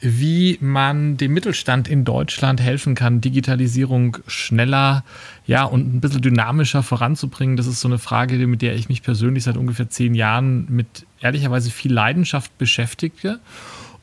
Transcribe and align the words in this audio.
wie 0.00 0.58
man 0.60 1.16
dem 1.16 1.32
Mittelstand 1.32 1.88
in 1.88 2.04
Deutschland 2.04 2.60
helfen 2.60 2.94
kann, 2.94 3.20
Digitalisierung 3.20 4.18
schneller 4.26 5.04
ja, 5.46 5.64
und 5.64 5.94
ein 5.94 6.00
bisschen 6.00 6.22
dynamischer 6.22 6.82
voranzubringen. 6.82 7.56
Das 7.56 7.66
ist 7.66 7.80
so 7.80 7.88
eine 7.88 7.98
Frage, 7.98 8.34
mit 8.46 8.62
der 8.62 8.74
ich 8.74 8.88
mich 8.88 9.02
persönlich 9.02 9.44
seit 9.44 9.56
ungefähr 9.56 9.88
zehn 9.88 10.14
Jahren 10.14 10.66
mit 10.68 11.06
ehrlicherweise 11.20 11.70
viel 11.70 11.92
Leidenschaft 11.92 12.56
beschäftige. 12.58 13.38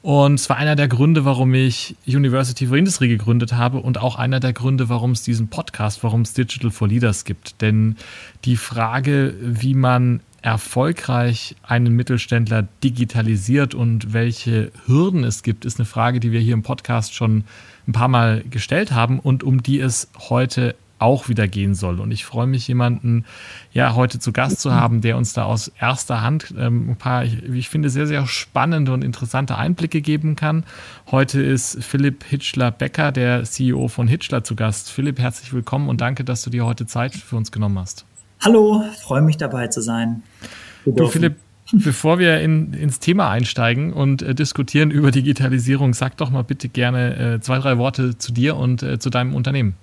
Und 0.02 0.34
es 0.34 0.50
war 0.50 0.58
einer 0.58 0.76
der 0.76 0.90
Gründe, 0.90 1.24
warum 1.24 1.54
ich 1.54 1.96
University 2.06 2.68
for 2.68 2.76
Industry 2.76 3.08
gegründet 3.08 3.54
habe 3.54 3.78
und 3.78 3.98
auch 3.98 4.18
einer 4.18 4.42
der 4.42 4.52
Gründe, 4.52 4.90
warum 4.90 5.12
es 5.12 5.22
diesen 5.22 5.48
Podcast, 5.48 6.04
warum 6.04 6.22
es 6.22 6.34
Digital 6.34 6.72
for 6.72 6.90
Leaders 6.90 7.24
gibt. 7.24 7.62
Denn 7.62 7.96
die 8.44 8.58
Frage, 8.58 9.34
wie 9.40 9.74
man 9.74 10.20
erfolgreich 10.44 11.56
einen 11.64 11.96
Mittelständler 11.96 12.68
digitalisiert 12.84 13.74
und 13.74 14.14
welche 14.14 14.72
Hürden 14.86 15.24
es 15.24 15.42
gibt, 15.42 15.66
ist 15.66 15.80
eine 15.80 15.86
Frage, 15.86 16.20
die 16.20 16.32
wir 16.32 16.42
hier 16.42 16.54
im 16.54 16.64
Podcast 16.64 17.16
schon 17.16 17.46
ein 17.88 17.94
paar 17.94 18.10
Mal 18.10 18.44
gestellt 18.50 18.92
haben 18.92 19.20
und 19.20 19.44
um 19.44 19.64
die 19.64 19.80
es 19.80 20.10
heute 20.30 20.76
auch 21.00 21.28
wieder 21.28 21.48
gehen 21.48 21.76
soll. 21.76 22.00
Und 22.00 22.12
ich 22.12 22.24
freue 22.24 22.48
mich, 22.48 22.68
jemanden 22.68 23.26
ja 23.74 23.96
heute 23.96 24.20
zu 24.20 24.32
Gast 24.32 24.60
zu 24.60 24.74
haben, 24.74 25.02
der 25.02 25.18
uns 25.18 25.34
da 25.34 25.44
aus 25.44 25.70
erster 25.80 26.22
Hand 26.22 26.54
ähm, 26.58 26.92
ein 26.92 26.96
paar, 26.98 27.26
ich, 27.26 27.44
ich, 27.44 27.70
finde, 27.70 27.90
sehr, 27.90 28.08
sehr 28.08 28.26
spannende 28.26 28.94
und 28.94 29.04
interessante 29.04 29.58
Einblicke 29.58 30.02
geben 30.02 30.36
kann. 30.36 30.66
Heute 31.12 31.42
ist 31.42 31.84
Philipp 31.84 32.24
Hitschler-Becker, 32.24 33.12
der 33.12 33.44
CEO 33.44 33.88
von 33.90 34.08
Hitschler, 34.08 34.44
zu 34.44 34.56
Gast. 34.56 34.92
Philipp, 34.92 35.20
herzlich 35.20 35.52
willkommen 35.52 35.90
und 35.90 36.00
danke, 36.00 36.24
dass 36.24 36.42
du 36.42 36.50
dir 36.50 36.66
heute 36.66 36.86
Zeit 36.86 37.16
für 37.16 37.36
uns 37.36 37.52
genommen 37.52 37.80
hast. 37.80 38.06
Hallo, 38.44 38.84
freue 39.02 39.22
mich 39.22 39.38
dabei 39.38 39.68
zu 39.68 39.82
sein. 39.82 40.22
Du, 40.86 41.08
Philipp, 41.08 41.38
bevor 41.72 42.20
wir 42.20 42.42
in, 42.42 42.74
ins 42.74 43.00
Thema 43.00 43.30
einsteigen 43.30 43.94
und 43.94 44.22
äh, 44.22 44.36
diskutieren 44.36 44.92
über 44.92 45.12
Digitalisierung, 45.12 45.94
sag 45.94 46.18
doch 46.18 46.30
mal 46.30 46.44
bitte 46.44 46.68
gerne 46.68 47.36
äh, 47.36 47.40
zwei, 47.40 47.60
drei 47.60 47.78
Worte 47.78 48.18
zu 48.18 48.34
dir 48.34 48.58
und 48.58 48.84
äh, 48.84 49.00
zu 49.00 49.10
deinem 49.10 49.34
Unternehmen. 49.34 49.76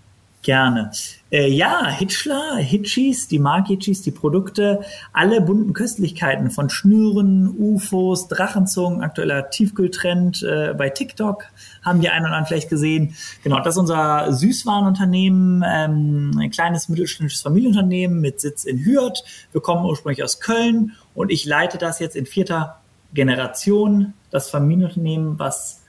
Gerne. 0.43 0.91
Äh, 1.31 1.51
ja, 1.51 1.87
Hitchler, 1.89 2.57
Hitchis, 2.57 3.29
die 3.29 3.39
Mark 3.39 3.67
Hitchis, 3.67 4.01
die 4.01 4.11
Produkte, 4.11 4.81
alle 5.13 5.43
bunten 5.43 5.75
Köstlichkeiten 5.75 6.51
von 6.51 6.71
Schnüren, 6.71 7.55
UFOs, 7.59 8.27
Drachenzungen, 8.29 9.03
aktueller 9.03 9.51
Tiefkühltrend 9.51 10.43
äh, 10.43 10.75
bei 10.77 10.89
TikTok, 10.89 11.45
haben 11.83 12.01
die 12.01 12.09
einen 12.09 12.25
oder 12.25 12.33
anderen 12.33 12.47
vielleicht 12.47 12.71
gesehen. 12.71 13.15
Genau, 13.45 13.59
das 13.59 13.75
ist 13.75 13.81
unser 13.81 14.33
Süßwarenunternehmen, 14.33 15.63
ähm, 15.67 16.31
ein 16.41 16.51
kleines 16.51 16.89
mittelständisches 16.89 17.43
Familienunternehmen 17.43 18.19
mit 18.19 18.41
Sitz 18.41 18.65
in 18.65 18.83
Hürth. 18.83 19.23
Wir 19.53 19.61
kommen 19.61 19.85
ursprünglich 19.85 20.25
aus 20.25 20.41
Köln 20.41 20.93
und 21.15 21.31
ich 21.31 21.45
leite 21.45 21.77
das 21.77 21.99
jetzt 21.99 22.17
in 22.17 22.25
vierter 22.25 22.81
Generation, 23.13 24.15
das 24.31 24.49
Familienunternehmen, 24.49 25.39
was 25.39 25.80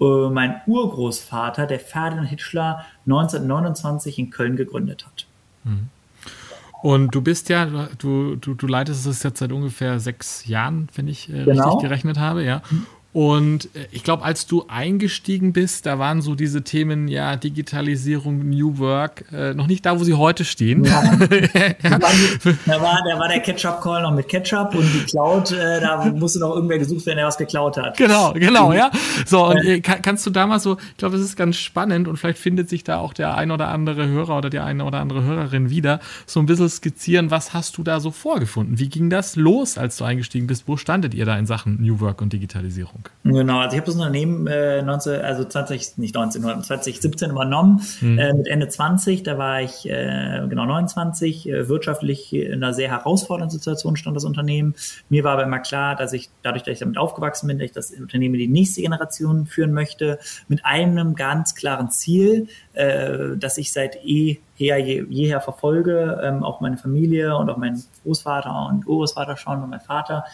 äh, 0.00 0.30
mein 0.30 0.60
Urgroßvater, 0.66 1.66
der 1.66 1.80
Ferdinand 1.80 2.28
Hitschler, 2.28 2.84
1929 3.06 4.18
in 4.18 4.30
Köln 4.30 4.56
gegründet 4.56 5.06
hat. 5.06 5.26
Mhm. 5.64 5.88
Und 6.82 7.14
du 7.14 7.20
bist 7.20 7.50
ja, 7.50 7.66
du, 7.98 8.36
du, 8.36 8.54
du 8.54 8.66
leitest 8.66 9.06
es 9.06 9.22
jetzt 9.22 9.38
seit 9.38 9.52
ungefähr 9.52 10.00
sechs 10.00 10.46
Jahren, 10.46 10.88
wenn 10.94 11.08
ich 11.08 11.28
äh, 11.28 11.44
genau. 11.44 11.64
richtig 11.64 11.82
gerechnet 11.82 12.18
habe, 12.18 12.42
ja. 12.42 12.62
Mhm. 13.12 13.20
Und 13.20 13.64
äh, 13.74 13.86
ich 13.90 14.04
glaube, 14.04 14.24
als 14.24 14.46
du 14.46 14.64
eingestiegen 14.68 15.52
bist, 15.52 15.86
da 15.86 15.98
waren 15.98 16.22
so 16.22 16.34
diese 16.34 16.62
Themen, 16.62 17.08
ja, 17.08 17.36
Digitalisierung, 17.36 18.48
New 18.48 18.78
Work, 18.78 19.24
äh, 19.32 19.54
noch 19.54 19.66
nicht 19.66 19.84
da, 19.86 19.98
wo 19.98 20.04
sie 20.04 20.14
heute 20.14 20.44
stehen. 20.44 20.84
Ja. 20.84 21.02
ja. 21.82 21.98
Da, 21.98 22.80
war, 22.80 22.98
da 23.04 23.18
war 23.18 23.28
der 23.28 23.40
Ketchup-Call 23.40 24.02
noch 24.02 24.14
mit 24.14 24.28
Ketchup 24.28 24.74
und 24.74 24.84
die 24.94 25.04
Cloud, 25.04 25.52
äh, 25.52 25.80
da 25.80 26.04
musste 26.04 26.40
noch 26.40 26.54
irgendwer 26.54 26.78
gesucht 26.78 27.06
werden, 27.06 27.18
der 27.18 27.26
was 27.26 27.36
geklaut 27.36 27.76
hat. 27.76 27.96
Genau, 27.96 28.32
genau, 28.32 28.72
ja. 28.72 28.90
So, 29.26 29.46
und 29.48 29.64
äh, 29.64 29.80
kann, 29.80 30.02
kannst 30.02 30.26
du 30.26 30.30
da 30.30 30.46
mal 30.46 30.60
so, 30.60 30.76
ich 30.76 30.96
glaube, 30.96 31.16
es 31.16 31.22
ist 31.22 31.36
ganz 31.36 31.56
spannend 31.56 32.06
und 32.08 32.16
vielleicht 32.16 32.38
findet 32.38 32.68
sich 32.68 32.84
da 32.84 32.98
auch 32.98 33.12
der 33.12 33.36
ein 33.36 33.50
oder 33.50 33.68
andere 33.68 34.06
Hörer 34.06 34.38
oder 34.38 34.50
die 34.50 34.60
eine 34.60 34.84
oder 34.84 35.00
andere 35.00 35.24
Hörerin 35.24 35.70
wieder, 35.70 36.00
so 36.26 36.40
ein 36.40 36.46
bisschen 36.46 36.68
skizzieren, 36.68 37.30
was 37.30 37.54
hast 37.54 37.76
du 37.76 37.82
da 37.82 38.00
so 38.00 38.10
vorgefunden? 38.10 38.78
Wie 38.78 38.88
ging 38.88 39.10
das 39.10 39.36
los, 39.36 39.78
als 39.78 39.96
du 39.96 40.04
eingestiegen 40.04 40.46
bist? 40.46 40.64
Wo 40.66 40.76
standet 40.76 41.14
ihr 41.14 41.24
da 41.24 41.36
in 41.36 41.46
Sachen 41.46 41.80
New 41.82 42.00
Work 42.00 42.22
und 42.22 42.32
Digitalisierung? 42.32 42.99
Genau, 43.22 43.58
also 43.58 43.74
ich 43.74 43.80
habe 43.80 43.86
das 43.86 43.96
Unternehmen 43.96 44.46
äh, 44.46 44.82
19, 44.82 45.20
also 45.20 45.44
20, 45.44 45.98
nicht 45.98 46.14
19, 46.14 46.42
2017 46.42 47.30
übernommen, 47.30 47.82
mhm. 48.00 48.18
äh, 48.18 48.32
mit 48.32 48.46
Ende 48.46 48.68
20, 48.68 49.22
da 49.22 49.36
war 49.36 49.60
ich 49.60 49.88
äh, 49.88 50.46
genau 50.48 50.64
29, 50.64 51.48
äh, 51.48 51.68
wirtschaftlich 51.68 52.32
in 52.32 52.64
einer 52.64 52.72
sehr 52.72 52.88
herausfordernden 52.88 53.56
Situation 53.56 53.96
stand 53.96 54.16
das 54.16 54.24
Unternehmen. 54.24 54.74
Mir 55.10 55.22
war 55.22 55.34
aber 55.34 55.42
immer 55.42 55.58
klar, 55.58 55.96
dass 55.96 56.14
ich, 56.14 56.30
dadurch, 56.42 56.62
dass 56.62 56.72
ich 56.72 56.78
damit 56.78 56.96
aufgewachsen 56.96 57.46
bin, 57.46 57.58
dass 57.58 57.66
ich 57.66 57.72
das 57.72 57.90
Unternehmen 57.92 58.36
in 58.36 58.40
die 58.40 58.48
nächste 58.48 58.80
Generation 58.80 59.44
führen 59.44 59.74
möchte, 59.74 60.18
mit 60.48 60.64
einem 60.64 61.14
ganz 61.14 61.54
klaren 61.54 61.90
Ziel, 61.90 62.48
äh, 62.72 63.36
das 63.36 63.58
ich 63.58 63.72
seit 63.72 63.96
eh 64.04 64.40
her, 64.54 64.78
je, 64.78 65.04
jeher 65.08 65.40
verfolge, 65.40 66.20
ähm, 66.22 66.42
auch 66.42 66.60
meine 66.60 66.76
Familie 66.76 67.36
und 67.36 67.48
auch 67.50 67.56
mein 67.56 67.82
Großvater 68.02 68.68
und 68.68 68.86
Urgroßvater 68.86 69.36
schon 69.36 69.62
und 69.62 69.70
mein 69.70 69.80
Vater, 69.80 70.24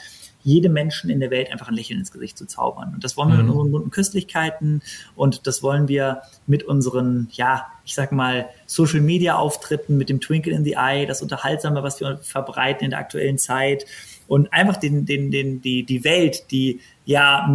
jedem 0.46 0.72
Menschen 0.74 1.10
in 1.10 1.18
der 1.18 1.30
Welt 1.30 1.50
einfach 1.50 1.66
ein 1.66 1.74
Lächeln 1.74 1.98
ins 1.98 2.12
Gesicht 2.12 2.38
zu 2.38 2.46
zaubern. 2.46 2.92
Und 2.94 3.02
das 3.02 3.16
wollen 3.16 3.30
wir 3.30 3.38
mhm. 3.38 3.46
mit 3.46 3.50
unseren 3.50 3.72
bunten 3.72 3.90
Köstlichkeiten 3.90 4.80
und 5.16 5.48
das 5.48 5.60
wollen 5.60 5.88
wir 5.88 6.22
mit 6.46 6.62
unseren, 6.62 7.28
ja, 7.32 7.66
ich 7.84 7.96
sag 7.96 8.12
mal, 8.12 8.48
Social 8.64 9.00
Media 9.00 9.34
Auftritten, 9.34 9.96
mit 9.96 10.08
dem 10.08 10.20
Twinkle 10.20 10.54
in 10.54 10.62
the 10.62 10.74
Eye, 10.74 11.04
das 11.04 11.20
Unterhaltsame, 11.20 11.82
was 11.82 11.98
wir 11.98 12.18
verbreiten 12.18 12.84
in 12.84 12.90
der 12.90 13.00
aktuellen 13.00 13.38
Zeit 13.38 13.86
und 14.28 14.52
einfach 14.52 14.76
den, 14.76 15.04
den, 15.04 15.32
den, 15.32 15.60
die, 15.62 15.82
die 15.82 16.04
Welt, 16.04 16.52
die 16.52 16.80
ja, 17.04 17.48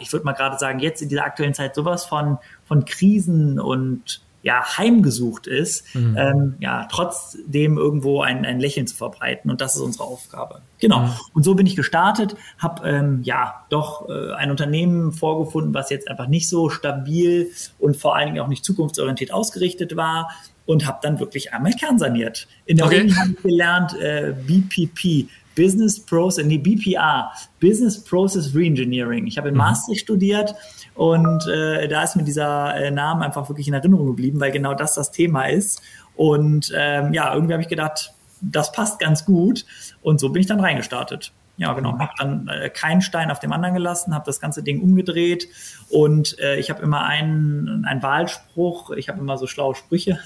ich 0.00 0.10
würde 0.12 0.24
mal 0.24 0.32
gerade 0.32 0.58
sagen, 0.58 0.78
jetzt 0.78 1.02
in 1.02 1.10
dieser 1.10 1.24
aktuellen 1.24 1.54
Zeit 1.54 1.74
sowas 1.74 2.06
von, 2.06 2.38
von 2.64 2.86
Krisen 2.86 3.60
und 3.60 4.22
ja, 4.42 4.76
heimgesucht 4.76 5.46
ist, 5.46 5.94
mhm. 5.94 6.16
ähm, 6.18 6.54
ja, 6.58 6.88
trotzdem 6.90 7.78
irgendwo 7.78 8.22
ein, 8.22 8.44
ein 8.44 8.58
Lächeln 8.60 8.86
zu 8.86 8.96
verbreiten. 8.96 9.50
Und 9.50 9.60
das 9.60 9.76
ist 9.76 9.82
unsere 9.82 10.04
Aufgabe. 10.04 10.62
Genau. 10.80 11.00
Mhm. 11.00 11.10
Und 11.32 11.44
so 11.44 11.54
bin 11.54 11.66
ich 11.66 11.76
gestartet, 11.76 12.36
habe 12.58 12.88
ähm, 12.88 13.20
ja 13.22 13.64
doch 13.70 14.08
äh, 14.08 14.32
ein 14.34 14.50
Unternehmen 14.50 15.12
vorgefunden, 15.12 15.72
was 15.74 15.90
jetzt 15.90 16.08
einfach 16.08 16.26
nicht 16.26 16.48
so 16.48 16.70
stabil 16.70 17.50
und 17.78 17.96
vor 17.96 18.16
allen 18.16 18.26
Dingen 18.26 18.40
auch 18.40 18.48
nicht 18.48 18.64
zukunftsorientiert 18.64 19.32
ausgerichtet 19.32 19.96
war 19.96 20.30
und 20.66 20.86
habe 20.86 20.98
dann 21.02 21.20
wirklich 21.20 21.52
einmal 21.52 21.72
kernsaniert. 21.72 22.48
In 22.66 22.76
der 22.76 22.86
okay. 22.86 23.02
Uni 23.02 23.12
habe 23.12 23.30
ich 23.30 23.42
gelernt 23.42 23.94
äh, 24.00 24.34
BPP, 24.46 25.28
Business 25.54 26.00
Process, 26.00 26.44
nee, 26.44 26.58
BPR, 26.58 27.30
Business 27.60 28.02
Process 28.02 28.54
Reengineering. 28.54 29.26
Ich 29.26 29.38
habe 29.38 29.48
in 29.48 29.54
mhm. 29.54 29.58
Maastricht 29.58 30.02
studiert 30.02 30.54
und 30.94 31.46
äh, 31.46 31.88
da 31.88 32.02
ist 32.02 32.16
mir 32.16 32.24
dieser 32.24 32.74
äh, 32.76 32.90
Name 32.90 33.24
einfach 33.24 33.48
wirklich 33.48 33.68
in 33.68 33.74
Erinnerung 33.74 34.06
geblieben, 34.06 34.40
weil 34.40 34.52
genau 34.52 34.74
das 34.74 34.94
das 34.94 35.10
Thema 35.10 35.46
ist. 35.46 35.82
Und 36.14 36.72
ähm, 36.76 37.12
ja, 37.14 37.32
irgendwie 37.32 37.54
habe 37.54 37.62
ich 37.62 37.68
gedacht, 37.68 38.14
das 38.40 38.72
passt 38.72 38.98
ganz 38.98 39.24
gut. 39.24 39.64
Und 40.02 40.20
so 40.20 40.30
bin 40.30 40.40
ich 40.40 40.48
dann 40.48 40.60
reingestartet. 40.60 41.32
Ja, 41.58 41.74
genau. 41.74 41.98
Habe 41.98 42.12
dann 42.18 42.48
äh, 42.48 42.70
keinen 42.70 43.02
Stein 43.02 43.30
auf 43.30 43.38
dem 43.38 43.52
anderen 43.52 43.74
gelassen, 43.74 44.14
habe 44.14 44.24
das 44.24 44.40
ganze 44.40 44.62
Ding 44.62 44.80
umgedreht 44.82 45.48
und 45.90 46.38
äh, 46.38 46.56
ich 46.56 46.70
habe 46.70 46.82
immer 46.82 47.04
einen, 47.04 47.84
einen 47.84 48.02
Wahlspruch, 48.02 48.90
ich 48.92 49.10
habe 49.10 49.20
immer 49.20 49.36
so 49.36 49.46
schlaue 49.46 49.74
Sprüche 49.74 50.18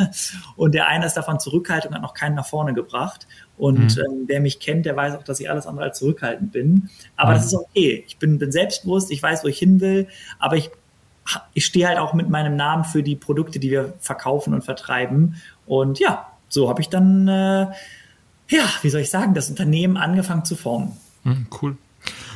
und 0.57 0.73
der 0.73 0.87
eine 0.87 1.05
ist 1.05 1.15
davon 1.15 1.41
Zurückhaltung 1.41 1.95
hat 1.95 2.01
noch 2.01 2.15
keinen 2.15 2.37
nach 2.37 2.47
vorne 2.47 2.75
gebracht. 2.75 3.27
Und 3.59 3.97
mhm. 3.97 4.03
ähm, 4.03 4.25
wer 4.27 4.41
mich 4.41 4.61
kennt, 4.61 4.87
der 4.87 4.97
weiß 4.97 5.15
auch, 5.15 5.23
dass 5.23 5.41
ich 5.41 5.49
alles 5.49 5.67
andere 5.67 5.87
als 5.87 5.99
zurückhaltend 5.99 6.53
bin. 6.53 6.91
Aber 7.17 7.33
mhm. 7.33 7.37
das 7.37 7.47
ist 7.47 7.55
okay. 7.55 8.05
Ich 8.07 8.19
bin, 8.19 8.39
bin 8.39 8.53
selbstbewusst, 8.53 9.11
ich 9.11 9.23
weiß, 9.23 9.45
wo 9.45 9.49
ich 9.49 9.59
hin 9.59 9.81
will, 9.81 10.09
aber 10.39 10.57
ich, 10.57 10.71
ich 11.55 11.65
stehe 11.65 11.89
halt 11.89 11.99
auch 11.99 12.15
mit 12.15 12.29
meinem 12.29 12.57
Namen 12.57 12.85
für 12.85 13.03
die 13.03 13.17
Produkte, 13.17 13.59
die 13.59 13.71
wir 13.71 13.95
verkaufen 14.01 14.55
und 14.55 14.63
vertreiben. 14.63 15.37
Und 15.67 15.99
ja, 15.99 16.31
so 16.49 16.69
habe 16.69 16.81
ich 16.81 16.89
dann, 16.89 17.29
äh, 17.29 17.67
ja, 18.49 18.71
wie 18.83 18.91
soll 18.91 19.01
ich 19.01 19.11
sagen, 19.11 19.35
das 19.35 19.49
Unternehmen 19.49 19.97
angefangen 19.97 20.45
zu 20.45 20.55
formen. 20.55 20.97
Mhm, 21.25 21.47
cool. 21.63 21.77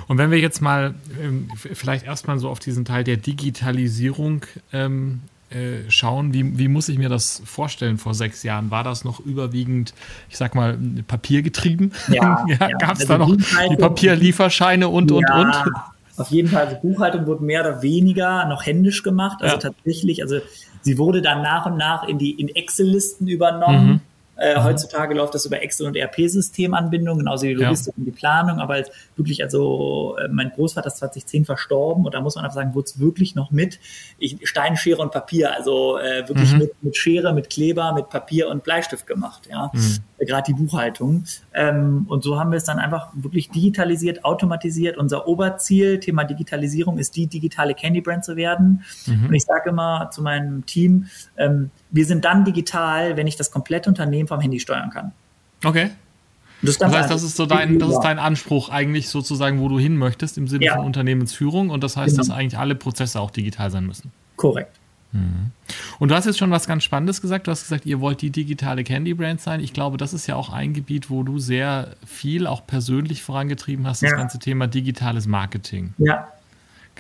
Und 0.08 0.18
wenn 0.18 0.32
wir 0.32 0.38
jetzt 0.38 0.60
mal 0.60 0.94
ähm, 1.22 1.48
vielleicht 1.54 2.04
erstmal 2.04 2.38
so 2.40 2.48
auf 2.48 2.58
diesen 2.58 2.84
Teil 2.84 3.04
der 3.04 3.16
Digitalisierung 3.16 4.44
ähm, 4.72 5.20
äh, 5.50 5.90
schauen, 5.90 6.32
wie, 6.32 6.58
wie 6.58 6.68
muss 6.68 6.88
ich 6.88 6.96
mir 6.98 7.08
das 7.08 7.42
vorstellen 7.44 7.98
vor 7.98 8.14
sechs 8.14 8.42
Jahren? 8.42 8.70
War 8.70 8.84
das 8.84 9.04
noch 9.04 9.20
überwiegend, 9.20 9.94
ich 10.28 10.36
sag 10.36 10.54
mal, 10.54 10.78
papiergetrieben? 11.06 11.92
Ja, 12.08 12.44
ja, 12.60 12.68
Gab 12.78 12.94
es 12.94 13.00
also 13.00 13.06
da 13.08 13.18
noch 13.18 13.36
die 13.70 13.76
Papierlieferscheine 13.76 14.88
und, 14.88 15.10
und, 15.10 15.24
ja. 15.28 15.40
und? 15.40 15.72
Auf 16.16 16.30
jeden 16.30 16.48
Fall, 16.48 16.66
also 16.66 16.76
Buchhaltung 16.80 17.26
wurde 17.26 17.42
mehr 17.42 17.62
oder 17.62 17.82
weniger 17.82 18.44
noch 18.44 18.64
händisch 18.64 19.02
gemacht. 19.02 19.42
Also 19.42 19.56
ja. 19.56 19.60
tatsächlich, 19.60 20.22
also 20.22 20.38
sie 20.82 20.98
wurde 20.98 21.22
dann 21.22 21.42
nach 21.42 21.66
und 21.66 21.76
nach 21.76 22.06
in 22.06 22.18
die 22.18 22.32
in 22.32 22.48
Excel-Listen 22.48 23.26
übernommen. 23.26 23.86
Mhm. 23.86 24.00
Äh. 24.40 24.62
Heutzutage 24.62 25.14
läuft 25.14 25.34
das 25.34 25.44
über 25.44 25.62
Excel- 25.62 25.86
und 25.86 25.96
ERP-Systemanbindung, 25.96 27.18
genauso 27.18 27.44
wie 27.44 27.54
die 27.54 27.62
Logistik 27.62 27.92
ja. 27.94 27.98
und 27.98 28.04
die 28.06 28.10
Planung. 28.10 28.58
Aber 28.58 28.74
als 28.74 28.90
wirklich, 29.16 29.42
also 29.42 30.16
äh, 30.18 30.28
mein 30.28 30.50
Großvater 30.50 30.86
ist 30.86 30.96
2010 30.96 31.44
verstorben 31.44 32.06
und 32.06 32.14
da 32.14 32.20
muss 32.20 32.36
man 32.36 32.44
einfach 32.44 32.54
sagen, 32.54 32.74
wurde 32.74 32.86
es 32.86 32.98
wirklich 32.98 33.34
noch 33.34 33.50
mit 33.50 33.78
ich, 34.18 34.38
Stein, 34.48 34.76
Schere 34.76 35.02
und 35.02 35.12
Papier, 35.12 35.54
also 35.54 35.98
äh, 35.98 36.26
wirklich 36.26 36.52
mhm. 36.52 36.58
mit, 36.58 36.82
mit 36.82 36.96
Schere, 36.96 37.34
mit 37.34 37.50
Kleber, 37.50 37.92
mit 37.92 38.08
Papier 38.08 38.48
und 38.48 38.64
Bleistift 38.64 39.06
gemacht. 39.06 39.48
Ja, 39.50 39.70
mhm. 39.74 39.98
Äh, 40.16 40.24
gerade 40.24 40.52
die 40.52 40.54
Buchhaltung. 40.54 41.24
Ähm, 41.52 42.06
und 42.08 42.22
so 42.22 42.38
haben 42.38 42.50
wir 42.50 42.56
es 42.56 42.64
dann 42.64 42.78
einfach 42.78 43.10
wirklich 43.14 43.50
digitalisiert, 43.50 44.24
automatisiert. 44.24 44.96
Unser 44.96 45.28
Oberziel, 45.28 46.00
Thema 46.00 46.24
Digitalisierung, 46.24 46.98
ist 46.98 47.14
die 47.14 47.26
digitale 47.26 47.74
Candy 47.74 48.00
Brand 48.00 48.24
zu 48.24 48.36
werden. 48.36 48.84
Mhm. 49.06 49.26
Und 49.26 49.34
ich 49.34 49.44
sage 49.44 49.68
immer 49.68 50.08
zu 50.10 50.22
meinem 50.22 50.64
Team, 50.64 51.06
ähm, 51.36 51.70
wir 51.90 52.06
sind 52.06 52.24
dann 52.24 52.44
digital, 52.44 53.16
wenn 53.16 53.26
ich 53.26 53.36
das 53.36 53.50
komplette 53.50 53.88
Unternehmen 53.88 54.28
vom 54.28 54.40
Handy 54.40 54.60
steuern 54.60 54.90
kann. 54.90 55.12
Okay. 55.64 55.90
Das, 56.62 56.76
das, 56.76 56.92
heißt, 56.92 57.10
das 57.10 57.22
ist 57.22 57.36
so 57.36 57.46
dein, 57.46 57.78
das 57.78 57.90
ist 57.90 58.00
dein 58.00 58.18
Anspruch 58.18 58.68
eigentlich 58.68 59.08
sozusagen, 59.08 59.60
wo 59.60 59.68
du 59.68 59.78
hin 59.78 59.96
möchtest 59.96 60.36
im 60.36 60.46
Sinne 60.46 60.66
ja. 60.66 60.76
von 60.76 60.84
Unternehmensführung 60.84 61.70
und 61.70 61.82
das 61.82 61.96
heißt, 61.96 62.16
genau. 62.16 62.28
dass 62.28 62.30
eigentlich 62.30 62.58
alle 62.58 62.74
Prozesse 62.74 63.18
auch 63.18 63.30
digital 63.30 63.70
sein 63.70 63.86
müssen. 63.86 64.12
Korrekt. 64.36 64.78
Mhm. 65.12 65.52
Und 65.98 66.10
du 66.10 66.14
hast 66.14 66.26
jetzt 66.26 66.38
schon 66.38 66.50
was 66.50 66.66
ganz 66.66 66.84
Spannendes 66.84 67.20
gesagt. 67.20 67.46
Du 67.46 67.50
hast 67.50 67.62
gesagt, 67.62 67.86
ihr 67.86 68.00
wollt 68.00 68.20
die 68.20 68.30
digitale 68.30 68.84
Candy 68.84 69.14
Brand 69.14 69.40
sein. 69.40 69.60
Ich 69.60 69.72
glaube, 69.72 69.96
das 69.96 70.12
ist 70.12 70.26
ja 70.26 70.36
auch 70.36 70.52
ein 70.52 70.74
Gebiet, 70.74 71.08
wo 71.08 71.22
du 71.22 71.38
sehr 71.38 71.96
viel 72.06 72.46
auch 72.46 72.66
persönlich 72.66 73.22
vorangetrieben 73.22 73.86
hast, 73.86 74.02
ja. 74.02 74.10
das 74.10 74.18
ganze 74.18 74.38
Thema 74.38 74.66
digitales 74.66 75.26
Marketing. 75.26 75.94
Ja, 75.98 76.28